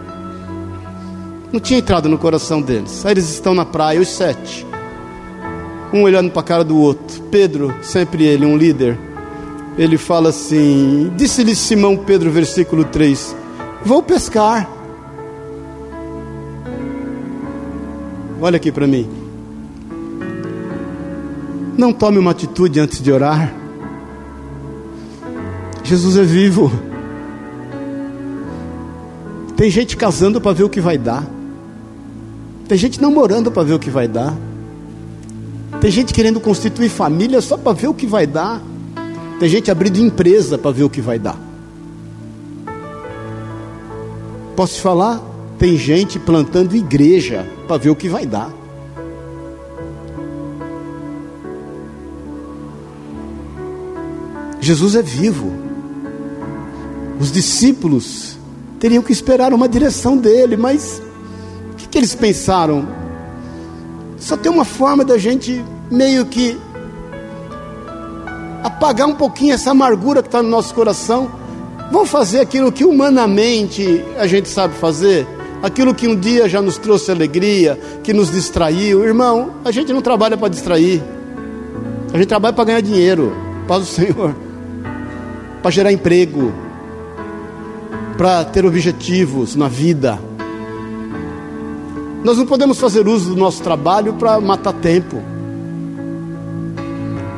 [1.52, 3.06] não tinha entrado no coração deles.
[3.06, 4.66] Aí eles estão na praia, os sete,
[5.94, 7.22] um olhando para a cara do outro.
[7.30, 8.98] Pedro, sempre ele, um líder,
[9.78, 13.36] ele fala assim: Disse-lhe Simão Pedro, versículo 3:
[13.86, 14.70] Vou pescar.
[18.42, 19.08] Olha aqui para mim.
[21.78, 23.54] Não tome uma atitude antes de orar.
[25.84, 26.72] Jesus é vivo.
[29.56, 31.26] Tem gente casando para ver o que vai dar.
[32.68, 34.36] Tem gente namorando para ver o que vai dar.
[35.82, 38.62] Tem gente querendo constituir família só para ver o que vai dar.
[39.39, 41.38] Tem gente abrindo empresa para ver o que vai dar.
[44.56, 45.22] Posso te falar?
[45.58, 48.52] Tem gente plantando igreja para ver o que vai dar.
[54.63, 55.52] Jesus é vivo.
[57.19, 58.38] Os discípulos
[58.80, 61.02] teriam que esperar uma direção dele, mas
[61.72, 62.88] o que, que eles pensaram?
[64.17, 66.58] Só tem uma forma da gente meio que
[68.63, 71.30] apagar um pouquinho essa amargura que está no nosso coração.
[71.91, 75.28] Vamos fazer aquilo que humanamente a gente sabe fazer,
[75.62, 79.04] aquilo que um dia já nos trouxe alegria, que nos distraiu.
[79.04, 81.04] Irmão, a gente não trabalha para distrair,
[82.12, 83.36] a gente trabalha para ganhar dinheiro,
[83.67, 84.34] paz do Senhor
[85.63, 86.52] para gerar emprego,
[88.17, 90.19] para ter objetivos na vida.
[92.21, 95.23] Nós não podemos fazer uso do nosso trabalho para matar tempo.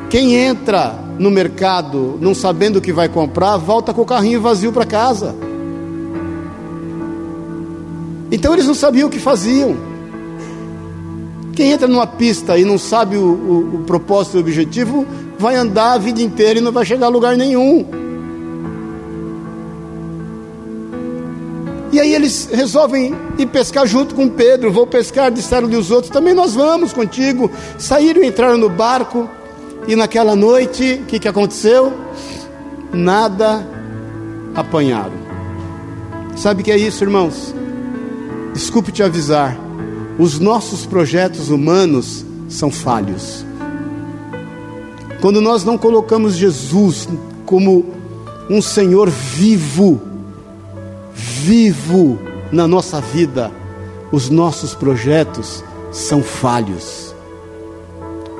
[0.09, 4.71] Quem entra no mercado não sabendo o que vai comprar, volta com o carrinho vazio
[4.71, 5.35] para casa.
[8.31, 9.75] Então eles não sabiam o que faziam.
[11.55, 15.05] Quem entra numa pista e não sabe o, o, o propósito e o objetivo,
[15.39, 17.85] vai andar a vida inteira e não vai chegar a lugar nenhum.
[21.93, 24.69] E aí eles resolvem ir pescar junto com Pedro.
[24.69, 27.49] Vou pescar, disseram-lhe os outros, também nós vamos contigo.
[27.77, 29.29] Saíram e entraram no barco.
[29.87, 31.93] E naquela noite, o que, que aconteceu?
[32.91, 33.65] Nada
[34.55, 35.13] apanharam.
[36.35, 37.53] Sabe o que é isso, irmãos?
[38.53, 39.57] Desculpe te avisar.
[40.17, 43.45] Os nossos projetos humanos são falhos.
[45.21, 47.07] Quando nós não colocamos Jesus
[47.45, 47.85] como
[48.49, 50.01] um Senhor vivo,
[51.13, 52.19] vivo
[52.51, 53.51] na nossa vida,
[54.11, 57.04] os nossos projetos são falhos,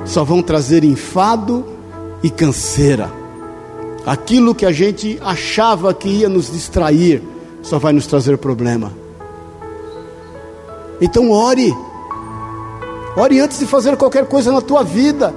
[0.06, 1.64] só vão trazer enfado
[2.22, 3.10] e canseira.
[4.06, 7.22] Aquilo que a gente achava que ia nos distrair,
[7.60, 8.92] só vai nos trazer problema.
[11.00, 11.74] Então ore,
[13.16, 15.34] ore antes de fazer qualquer coisa na tua vida.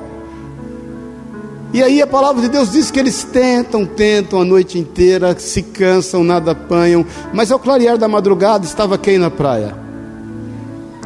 [1.74, 5.62] E aí a palavra de Deus diz que eles tentam, tentam a noite inteira, se
[5.62, 9.76] cansam, nada apanham, mas ao clarear da madrugada estava quem na praia?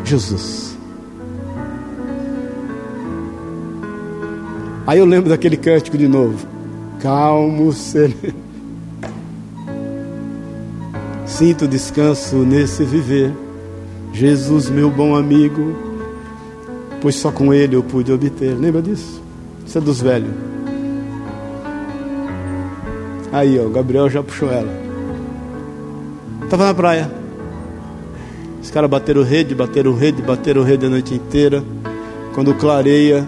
[0.04, 0.73] Jesus.
[4.86, 6.46] Aí eu lembro daquele cântico de novo.
[7.00, 8.34] Calmo, sereno.
[11.26, 13.32] Sinto descanso nesse viver.
[14.12, 15.76] Jesus, meu bom amigo,
[17.02, 18.56] pois só com ele eu pude obter.
[18.56, 19.22] Lembra disso?
[19.66, 20.30] Isso é dos velhos.
[23.32, 24.72] Aí, ó, o Gabriel já puxou ela.
[26.50, 27.10] Tava na praia.
[28.62, 31.64] Os caras bateram rede, bateram rede, bateram rede a noite inteira.
[32.36, 33.28] Quando clareia,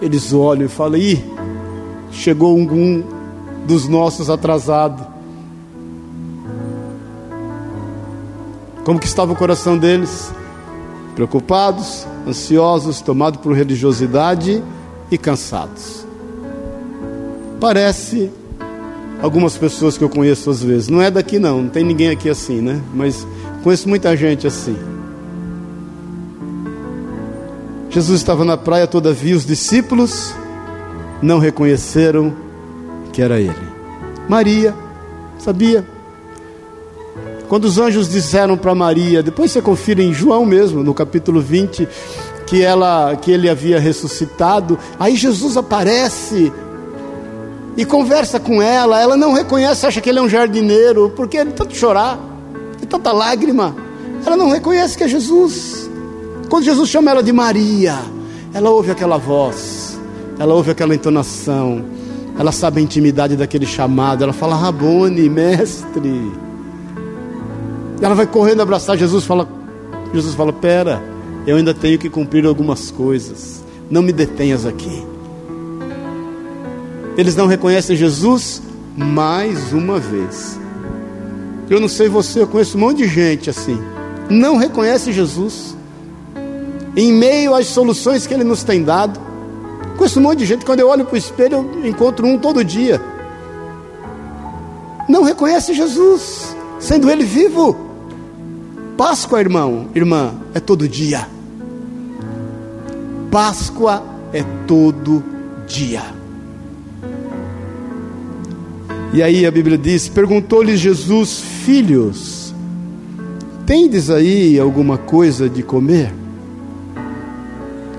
[0.00, 1.24] eles olham e falam: Ih,
[2.10, 3.04] chegou um,
[3.66, 5.06] dos nossos atrasado.
[8.84, 10.32] Como que estava o coração deles?
[11.14, 14.62] Preocupados, ansiosos, tomados por religiosidade
[15.10, 16.06] e cansados.
[17.60, 18.30] Parece
[19.22, 20.88] algumas pessoas que eu conheço às vezes.
[20.88, 22.80] Não é daqui não, não tem ninguém aqui assim, né?
[22.94, 23.26] Mas
[23.62, 24.76] conheço muita gente assim.
[27.90, 30.32] Jesus estava na praia, todavia os discípulos
[31.20, 32.32] não reconheceram
[33.12, 33.68] que era ele.
[34.28, 34.72] Maria,
[35.38, 35.84] sabia?
[37.48, 41.88] Quando os anjos disseram para Maria, depois você confira em João mesmo, no capítulo 20,
[42.46, 46.52] que ela que ele havia ressuscitado, aí Jesus aparece
[47.76, 51.50] e conversa com ela, ela não reconhece, acha que ele é um jardineiro, porque ele
[51.50, 52.20] tanto chorar,
[52.78, 53.74] de tanta lágrima,
[54.24, 55.89] ela não reconhece que é Jesus.
[56.50, 57.96] Quando Jesus chama ela de Maria,
[58.52, 59.96] ela ouve aquela voz,
[60.36, 61.84] ela ouve aquela entonação,
[62.36, 66.32] ela sabe a intimidade daquele chamado, ela fala, Rabone, mestre.
[68.02, 69.48] Ela vai correndo abraçar Jesus, fala,
[70.12, 71.00] Jesus fala, pera,
[71.46, 75.06] eu ainda tenho que cumprir algumas coisas, não me detenhas aqui.
[77.16, 78.60] Eles não reconhecem Jesus
[78.96, 80.58] mais uma vez.
[81.68, 83.80] Eu não sei você, eu conheço um monte de gente assim.
[84.28, 85.78] Não reconhece Jesus.
[86.96, 89.20] Em meio às soluções que Ele nos tem dado.
[89.96, 92.64] Conheço um monte de gente, quando eu olho para o espelho, eu encontro um todo
[92.64, 93.00] dia.
[95.08, 97.76] Não reconhece Jesus, sendo Ele vivo.
[98.96, 101.26] Páscoa, irmão, irmã, é todo dia.
[103.30, 105.22] Páscoa é todo
[105.66, 106.02] dia.
[109.12, 112.54] E aí a Bíblia diz: Perguntou-lhe Jesus, filhos,
[113.66, 116.19] tendes aí alguma coisa de comer?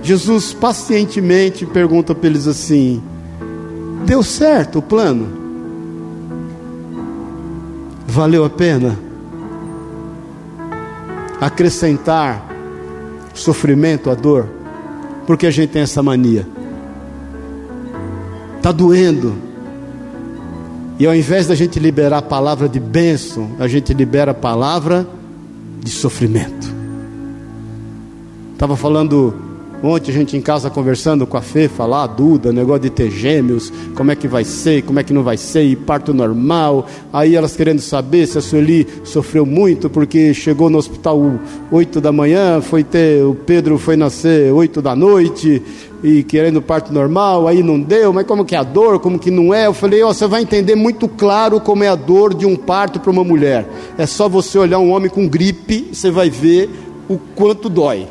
[0.04, 3.02] Jesus pacientemente pergunta para eles assim:
[4.06, 5.28] Deu certo o plano?
[8.08, 8.97] Valeu a pena?
[11.39, 12.45] Acrescentar
[13.34, 14.47] sofrimento à dor?
[15.26, 16.47] Porque a gente tem essa mania.
[18.58, 19.34] Está doendo.
[20.99, 25.08] E ao invés da gente liberar a palavra de bênção, a gente libera a palavra
[25.80, 26.72] de sofrimento.
[28.54, 29.51] Estava falando
[29.84, 33.09] Ontem a gente em casa conversando com a Fê, falar, a Duda, negócio de ter
[33.09, 36.88] gêmeos, como é que vai ser, como é que não vai ser, e parto normal.
[37.11, 41.19] Aí elas querendo saber se a Sueli sofreu muito, porque chegou no hospital
[41.71, 45.63] 8 da manhã, foi ter, o Pedro foi nascer 8 da noite,
[46.03, 49.32] e querendo parto normal, aí não deu, mas como que é a dor, como que
[49.32, 49.65] não é?
[49.65, 52.99] Eu falei, ó, você vai entender muito claro como é a dor de um parto
[52.99, 53.67] para uma mulher.
[53.97, 56.69] É só você olhar um homem com gripe, você vai ver
[57.09, 58.07] o quanto dói.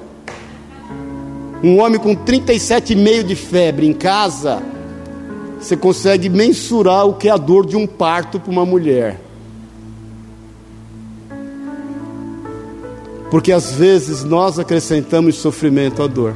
[1.62, 4.62] Um homem com 37,5 de febre em casa,
[5.60, 9.20] você consegue mensurar o que é a dor de um parto para uma mulher.
[13.30, 16.34] Porque às vezes nós acrescentamos sofrimento à dor.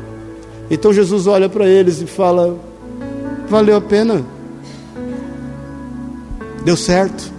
[0.70, 2.56] Então Jesus olha para eles e fala:
[3.48, 4.24] valeu a pena,
[6.64, 7.32] deu certo.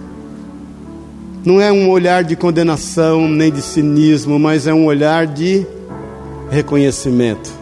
[1.44, 5.64] Não é um olhar de condenação nem de cinismo, mas é um olhar de
[6.50, 7.55] reconhecimento.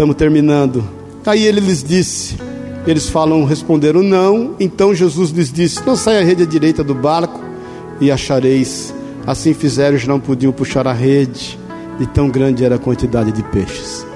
[0.00, 0.82] Estamos terminando.
[1.26, 2.34] Aí ele lhes disse:
[2.86, 4.56] eles falam, responderam não.
[4.58, 7.38] Então Jesus lhes disse: Não saia a rede à direita do barco
[8.00, 8.94] e achareis.
[9.26, 11.58] Assim fizeram, já não podiam puxar a rede,
[12.00, 14.06] e tão grande era a quantidade de peixes.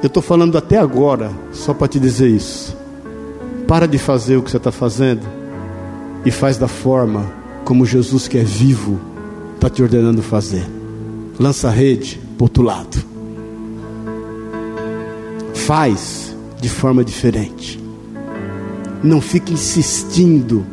[0.00, 2.76] Eu estou falando até agora, só para te dizer isso.
[3.66, 5.26] Para de fazer o que você está fazendo
[6.24, 7.26] e faz da forma
[7.64, 9.00] como Jesus, que é vivo,
[9.56, 10.64] está te ordenando fazer.
[11.40, 13.04] Lança a rede, para outro lado.
[15.54, 17.78] Faz de forma diferente.
[19.02, 20.64] Não fique insistindo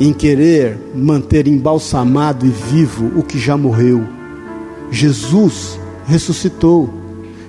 [0.00, 4.04] em querer manter embalsamado e vivo o que já morreu.
[4.90, 6.92] Jesus ressuscitou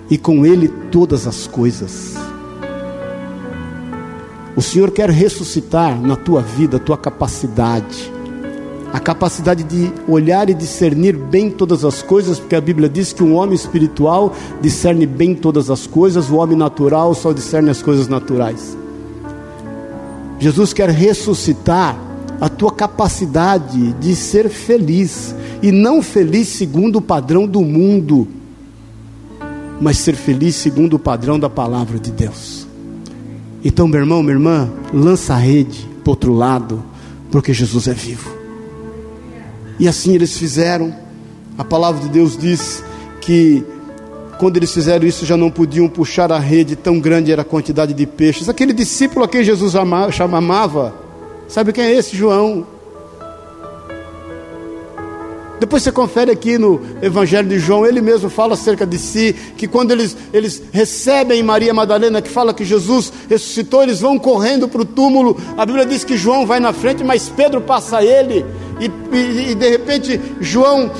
[0.09, 2.15] e com ele todas as coisas.
[4.55, 8.11] O Senhor quer ressuscitar na tua vida a tua capacidade
[8.91, 13.23] a capacidade de olhar e discernir bem todas as coisas, porque a Bíblia diz que
[13.23, 18.07] um homem espiritual discerne bem todas as coisas, o homem natural só discerne as coisas
[18.07, 18.75] naturais.
[20.39, 21.95] Jesus quer ressuscitar
[22.41, 28.27] a tua capacidade de ser feliz, e não feliz segundo o padrão do mundo,
[29.79, 32.65] mas ser feliz segundo o padrão da palavra de Deus.
[33.63, 36.81] Então, meu irmão, minha irmã, lança a rede para outro lado,
[37.29, 38.38] porque Jesus é vivo.
[39.79, 40.93] E assim eles fizeram.
[41.57, 42.83] A palavra de Deus diz
[43.21, 43.63] que
[44.37, 47.93] quando eles fizeram isso já não podiam puxar a rede, tão grande era a quantidade
[47.93, 48.47] de peixes.
[48.47, 50.93] Aquele discípulo a quem Jesus amava,
[51.47, 52.15] sabe quem é esse?
[52.15, 52.65] João.
[55.59, 59.67] Depois você confere aqui no Evangelho de João, ele mesmo fala acerca de si, que
[59.67, 64.81] quando eles, eles recebem Maria Madalena, que fala que Jesus ressuscitou, eles vão correndo para
[64.81, 65.35] o túmulo.
[65.57, 68.45] A Bíblia diz que João vai na frente, mas Pedro passa ele,
[68.79, 70.91] e, e, e de repente João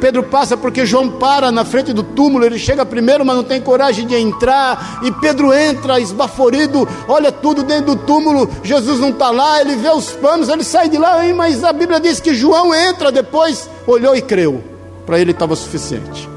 [0.00, 3.60] Pedro passa porque João para na frente do túmulo, ele chega primeiro, mas não tem
[3.60, 9.30] coragem de entrar, e Pedro entra esbaforido, olha tudo dentro do túmulo, Jesus não está
[9.30, 12.74] lá, ele vê os panos, ele sai de lá, mas a Bíblia diz que João
[12.74, 14.62] entra depois, olhou e creu,
[15.04, 16.28] para ele estava suficiente.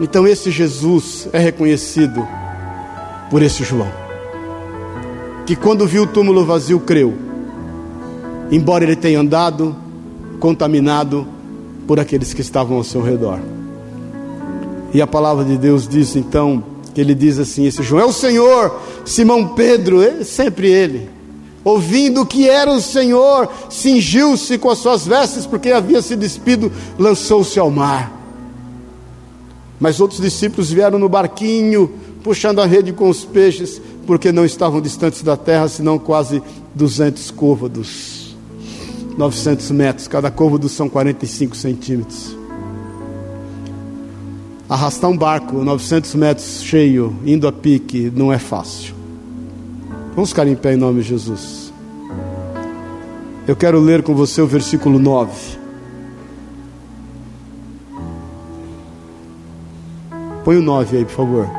[0.00, 2.26] Então esse Jesus é reconhecido
[3.30, 3.92] por esse João,
[5.46, 7.14] que quando viu o túmulo vazio creu,
[8.54, 9.74] embora ele tenha andado
[10.38, 11.26] contaminado
[11.88, 13.40] por aqueles que estavam ao seu redor.
[14.92, 16.62] E a palavra de Deus diz então,
[16.94, 21.10] que ele diz assim: esse João é o Senhor, Simão Pedro, é sempre ele.
[21.64, 27.58] Ouvindo que era o Senhor, cingiu-se com as suas vestes, porque havia se despido, lançou-se
[27.58, 28.12] ao mar.
[29.80, 31.90] Mas outros discípulos vieram no barquinho,
[32.22, 36.40] puxando a rede com os peixes, porque não estavam distantes da terra, senão quase
[36.74, 38.13] duzentos côvados.
[39.16, 42.36] 900 metros, cada côvado são 45 centímetros.
[44.68, 48.94] Arrastar um barco 900 metros cheio, indo a pique, não é fácil.
[50.14, 51.72] Vamos ficar em pé em nome de Jesus.
[53.46, 55.32] Eu quero ler com você o versículo 9.
[60.44, 61.50] Põe o 9 aí, por favor.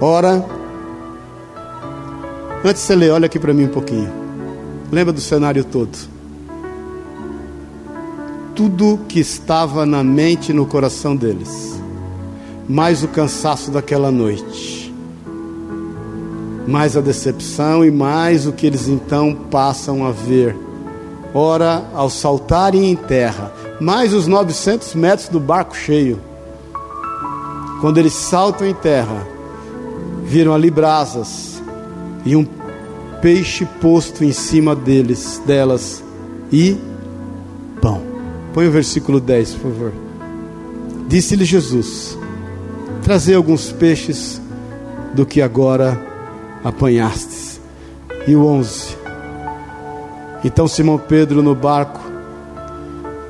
[0.00, 0.44] Ora,
[2.64, 4.21] antes de você ler, olha aqui para mim um pouquinho.
[4.92, 6.12] Lembra do cenário todo.
[8.54, 11.80] tudo que estava na mente e no coração deles,
[12.68, 14.94] mais o cansaço daquela noite,
[16.66, 20.56] mais a decepção e mais o que eles então passam a ver.
[21.34, 26.20] Ora, ao saltarem em terra, mais os 900 metros do barco cheio,
[27.80, 29.26] quando eles saltam em terra,
[30.22, 31.60] viram ali brasas
[32.24, 32.44] e um
[33.22, 36.02] peixe posto em cima deles, delas
[36.52, 36.76] e
[37.80, 38.02] pão.
[38.52, 39.92] Põe o versículo 10, por favor.
[41.08, 42.18] Disse-lhe Jesus:
[43.02, 44.42] Trazei alguns peixes
[45.14, 45.98] do que agora
[46.64, 47.60] apanhastes.
[48.26, 48.96] E o 11.
[50.44, 52.00] Então Simão Pedro no barco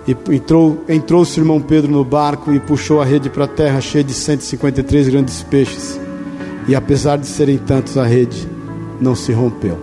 [0.06, 4.02] e entrou, entrou Simão Pedro no barco e puxou a rede para a terra cheia
[4.02, 6.00] de 153 grandes peixes.
[6.66, 8.48] E apesar de serem tantos, a rede
[9.02, 9.76] não se rompeu.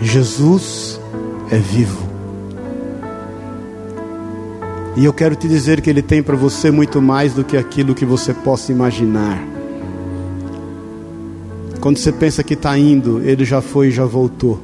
[0.00, 1.00] Jesus
[1.50, 2.06] é vivo.
[4.96, 7.94] E eu quero te dizer que Ele tem para você muito mais do que aquilo
[7.94, 9.42] que você possa imaginar.
[11.80, 14.60] Quando você pensa que está indo, Ele já foi e já voltou.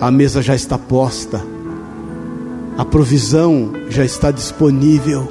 [0.00, 1.42] A mesa já está posta.
[2.76, 5.30] A provisão já está disponível.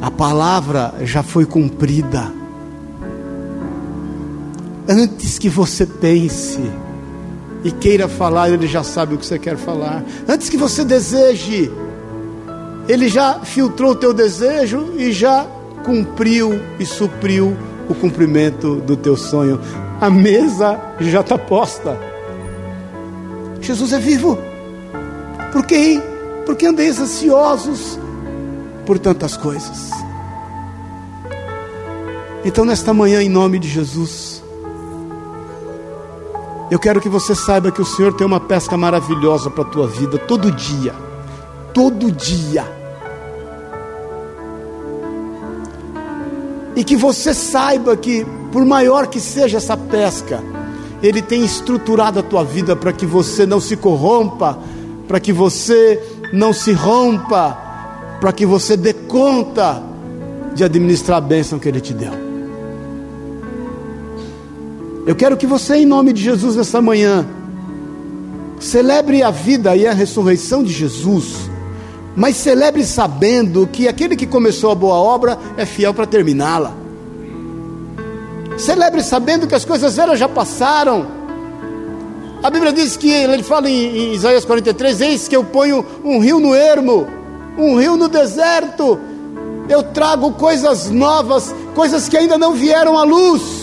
[0.00, 2.41] A palavra já foi cumprida.
[4.88, 6.60] Antes que você pense,
[7.64, 10.02] e queira falar, Ele já sabe o que você quer falar.
[10.28, 11.70] Antes que você deseje,
[12.88, 15.46] Ele já filtrou o teu desejo e já
[15.84, 17.56] cumpriu e supriu
[17.88, 19.60] o cumprimento do teu sonho.
[20.00, 21.98] A mesa já está posta.
[23.60, 24.38] Jesus é vivo.
[25.52, 26.02] Por quem?
[26.44, 27.98] Porque andeis ansiosos
[28.84, 29.90] por tantas coisas.
[32.44, 34.31] Então, nesta manhã, em nome de Jesus,
[36.72, 39.86] eu quero que você saiba que o Senhor tem uma pesca maravilhosa para a tua
[39.86, 40.94] vida, todo dia.
[41.74, 42.64] Todo dia.
[46.74, 50.42] E que você saiba que, por maior que seja essa pesca,
[51.02, 54.58] Ele tem estruturado a tua vida para que você não se corrompa,
[55.06, 56.02] para que você
[56.32, 57.54] não se rompa,
[58.18, 59.82] para que você dê conta
[60.54, 62.31] de administrar a bênção que Ele te deu.
[65.04, 67.26] Eu quero que você, em nome de Jesus, nessa manhã,
[68.60, 71.50] celebre a vida e a ressurreição de Jesus,
[72.14, 76.72] mas celebre sabendo que aquele que começou a boa obra é fiel para terminá-la.
[78.56, 81.06] Celebre sabendo que as coisas elas já passaram.
[82.40, 86.20] A Bíblia diz que ele fala em, em Isaías 43: Eis que eu ponho um
[86.20, 87.08] rio no ermo,
[87.58, 89.00] um rio no deserto.
[89.68, 93.61] Eu trago coisas novas, coisas que ainda não vieram à luz.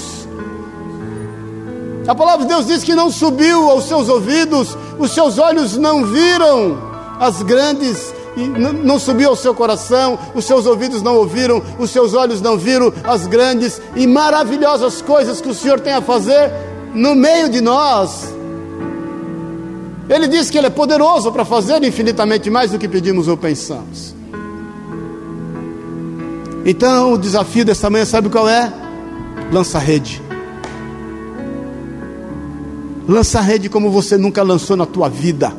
[2.09, 6.03] A palavra de Deus diz que não subiu aos seus ouvidos, os seus olhos não
[6.03, 6.75] viram
[7.19, 8.11] as grandes,
[8.83, 12.91] não subiu ao seu coração, os seus ouvidos não ouviram, os seus olhos não viram
[13.03, 16.51] as grandes e maravilhosas coisas que o Senhor tem a fazer
[16.95, 18.33] no meio de nós.
[20.09, 24.15] Ele diz que Ele é poderoso para fazer infinitamente mais do que pedimos ou pensamos.
[26.65, 28.73] Então, o desafio desta manhã, sabe qual é?
[29.51, 30.28] Lança rede.
[33.09, 35.51] Lança rede como você nunca lançou na tua vida.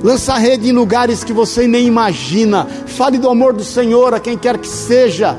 [0.00, 2.68] Lança rede em lugares que você nem imagina.
[2.86, 5.36] Fale do amor do Senhor a quem quer que seja.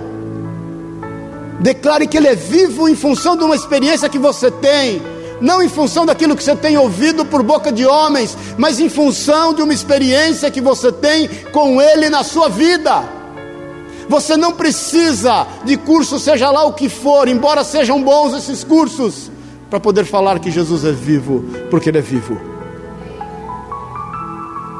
[1.61, 5.01] Declare que Ele é vivo em função de uma experiência que você tem,
[5.39, 9.53] não em função daquilo que você tem ouvido por boca de homens, mas em função
[9.53, 13.01] de uma experiência que você tem com Ele na sua vida.
[14.09, 19.38] Você não precisa de curso, seja lá o que for, embora sejam bons esses cursos
[19.69, 22.37] para poder falar que Jesus é vivo, porque Ele é vivo.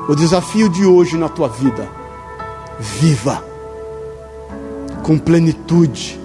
[0.08, 1.88] O desafio de hoje na tua vida,
[2.80, 3.44] viva
[5.04, 6.20] com plenitude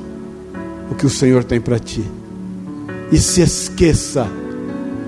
[0.90, 2.04] o que o Senhor tem para ti,
[3.12, 4.26] e se esqueça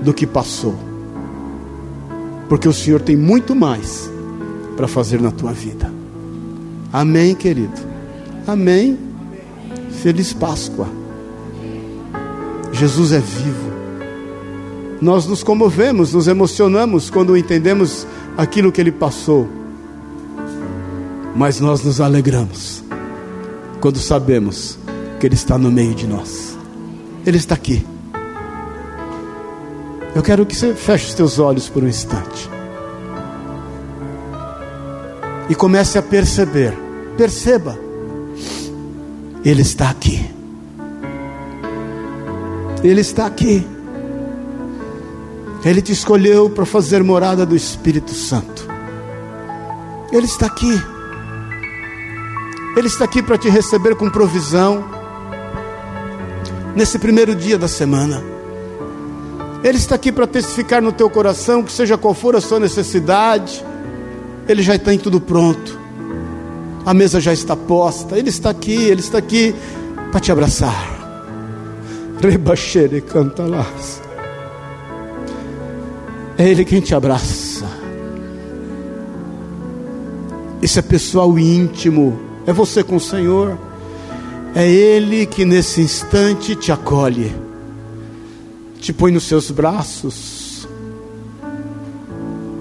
[0.02, 0.74] do que passou,
[2.48, 4.10] porque o Senhor tem muito mais
[4.76, 5.90] para fazer na tua vida.
[6.92, 7.80] Amém, querido.
[8.46, 8.98] Amém.
[10.02, 11.05] Feliz Páscoa.
[12.76, 13.72] Jesus é vivo.
[15.00, 18.06] Nós nos comovemos, nos emocionamos quando entendemos
[18.36, 19.48] aquilo que ele passou.
[21.34, 22.84] Mas nós nos alegramos
[23.80, 24.78] quando sabemos
[25.18, 26.56] que ele está no meio de nós.
[27.24, 27.84] Ele está aqui.
[30.14, 32.48] Eu quero que você feche os teus olhos por um instante.
[35.48, 36.76] E comece a perceber.
[37.16, 37.78] Perceba.
[39.44, 40.35] Ele está aqui.
[42.86, 43.66] Ele está aqui.
[45.64, 48.68] Ele te escolheu para fazer morada do Espírito Santo.
[50.12, 50.80] Ele está aqui.
[52.76, 54.84] Ele está aqui para te receber com provisão.
[56.76, 58.22] Nesse primeiro dia da semana.
[59.64, 63.64] Ele está aqui para testificar no teu coração que seja qual for a sua necessidade,
[64.46, 65.76] Ele já está em tudo pronto.
[66.84, 68.16] A mesa já está posta.
[68.16, 69.56] Ele está aqui, Ele está aqui
[70.12, 70.95] para te abraçar.
[72.20, 74.02] Rebaxere cantalas.
[76.38, 77.66] É Ele quem te abraça.
[80.60, 82.18] Isso é pessoal íntimo.
[82.46, 83.58] É você com o Senhor.
[84.54, 87.30] É Ele que nesse instante te acolhe,
[88.80, 90.66] te põe nos seus braços,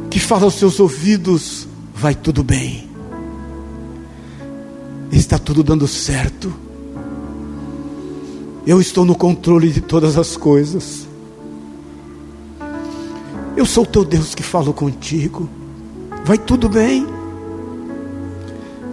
[0.09, 2.89] que fala aos seus ouvidos: vai tudo bem,
[5.09, 6.64] está tudo dando certo.
[8.65, 11.07] Eu estou no controle de todas as coisas.
[13.55, 15.47] Eu sou o teu Deus que falo contigo.
[16.23, 17.05] Vai tudo bem.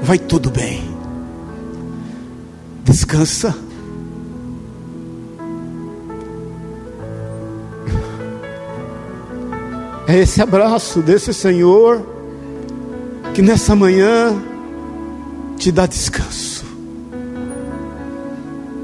[0.03, 0.83] Vai tudo bem.
[2.85, 3.57] Descansa.
[10.07, 12.07] É esse abraço desse Senhor
[13.33, 14.37] que nessa manhã
[15.57, 16.66] te dá descanso.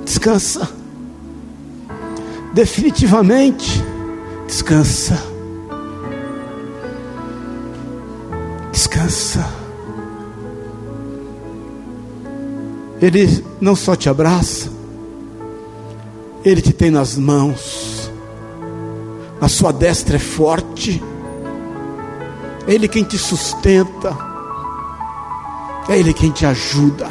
[0.03, 0.78] Descansa.
[2.59, 3.85] Definitivamente.
[4.45, 5.17] Descansa.
[8.73, 9.49] Descansa.
[13.01, 14.73] Ele não só te abraça,
[16.45, 18.11] Ele te tem nas mãos,
[19.41, 21.01] a sua destra é forte,
[22.67, 24.19] Ele quem te sustenta,
[25.89, 27.07] é Ele quem te ajuda,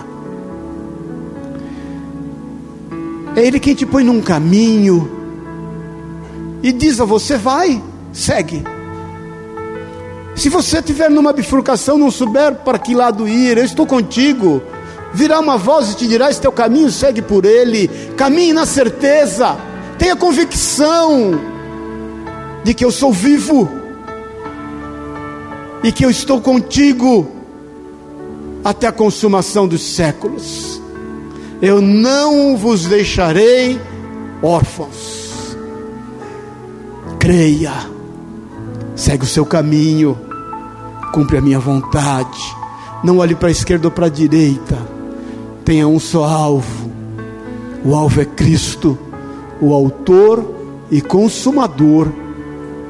[3.33, 5.16] é Ele quem te põe num caminho
[6.61, 7.81] e diz a você: vai,
[8.11, 8.63] segue.
[10.35, 14.61] Se você estiver numa bifurcação, não souber para que lado ir, eu estou contigo
[15.13, 17.87] virá uma voz e te dirá: Esse teu caminho segue por ele.
[18.15, 19.57] Caminhe na certeza,
[19.97, 21.39] tenha convicção
[22.63, 23.69] de que eu sou vivo
[25.83, 27.27] e que eu estou contigo
[28.63, 30.81] até a consumação dos séculos.
[31.61, 33.79] Eu não vos deixarei
[34.41, 35.16] órfãos.
[37.27, 37.73] Creia,
[38.95, 40.17] segue o seu caminho,
[41.11, 42.39] cumpre a minha vontade.
[43.03, 44.77] Não olhe para a esquerda ou para a direita
[45.65, 46.89] tenha um só alvo.
[47.83, 48.97] O alvo é Cristo,
[49.59, 50.55] o Autor
[50.89, 52.07] e Consumador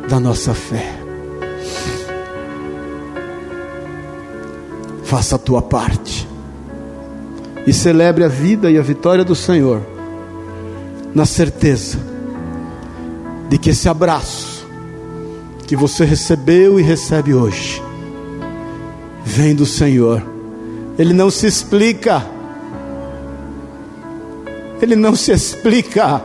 [0.08, 1.00] da nossa fé.
[5.04, 6.30] Faça a tua parte
[7.66, 9.82] e celebre a vida e a vitória do Senhor,
[11.16, 12.17] na certeza
[13.50, 14.68] de que esse abraço
[15.66, 17.82] que você recebeu e recebe hoje
[19.26, 20.24] vem do Senhor.
[20.98, 22.38] Ele não se explica
[24.82, 26.22] ele não se explica,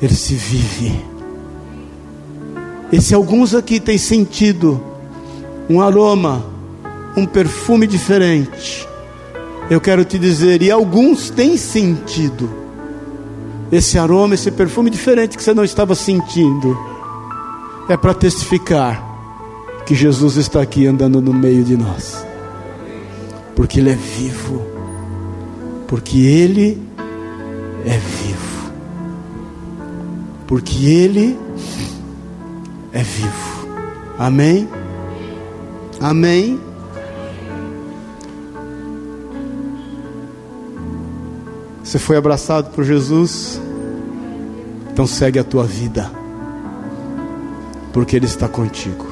[0.00, 1.04] ele se vive.
[2.90, 4.82] E se alguns aqui têm sentido
[5.68, 6.42] um aroma,
[7.16, 8.88] um perfume diferente,
[9.68, 12.48] eu quero te dizer, e alguns têm sentido
[13.70, 16.76] esse aroma, esse perfume diferente que você não estava sentindo,
[17.88, 19.06] é para testificar
[19.86, 22.26] que Jesus está aqui andando no meio de nós,
[23.54, 24.78] porque Ele é vivo
[25.88, 26.80] porque Ele
[27.86, 28.72] é vivo.
[30.46, 31.36] Porque Ele
[32.92, 33.68] é vivo.
[34.18, 34.68] Amém?
[35.98, 36.60] Amém?
[41.88, 43.58] Você foi abraçado por Jesus?
[44.92, 46.12] Então segue a tua vida,
[47.94, 49.07] porque Ele está contigo.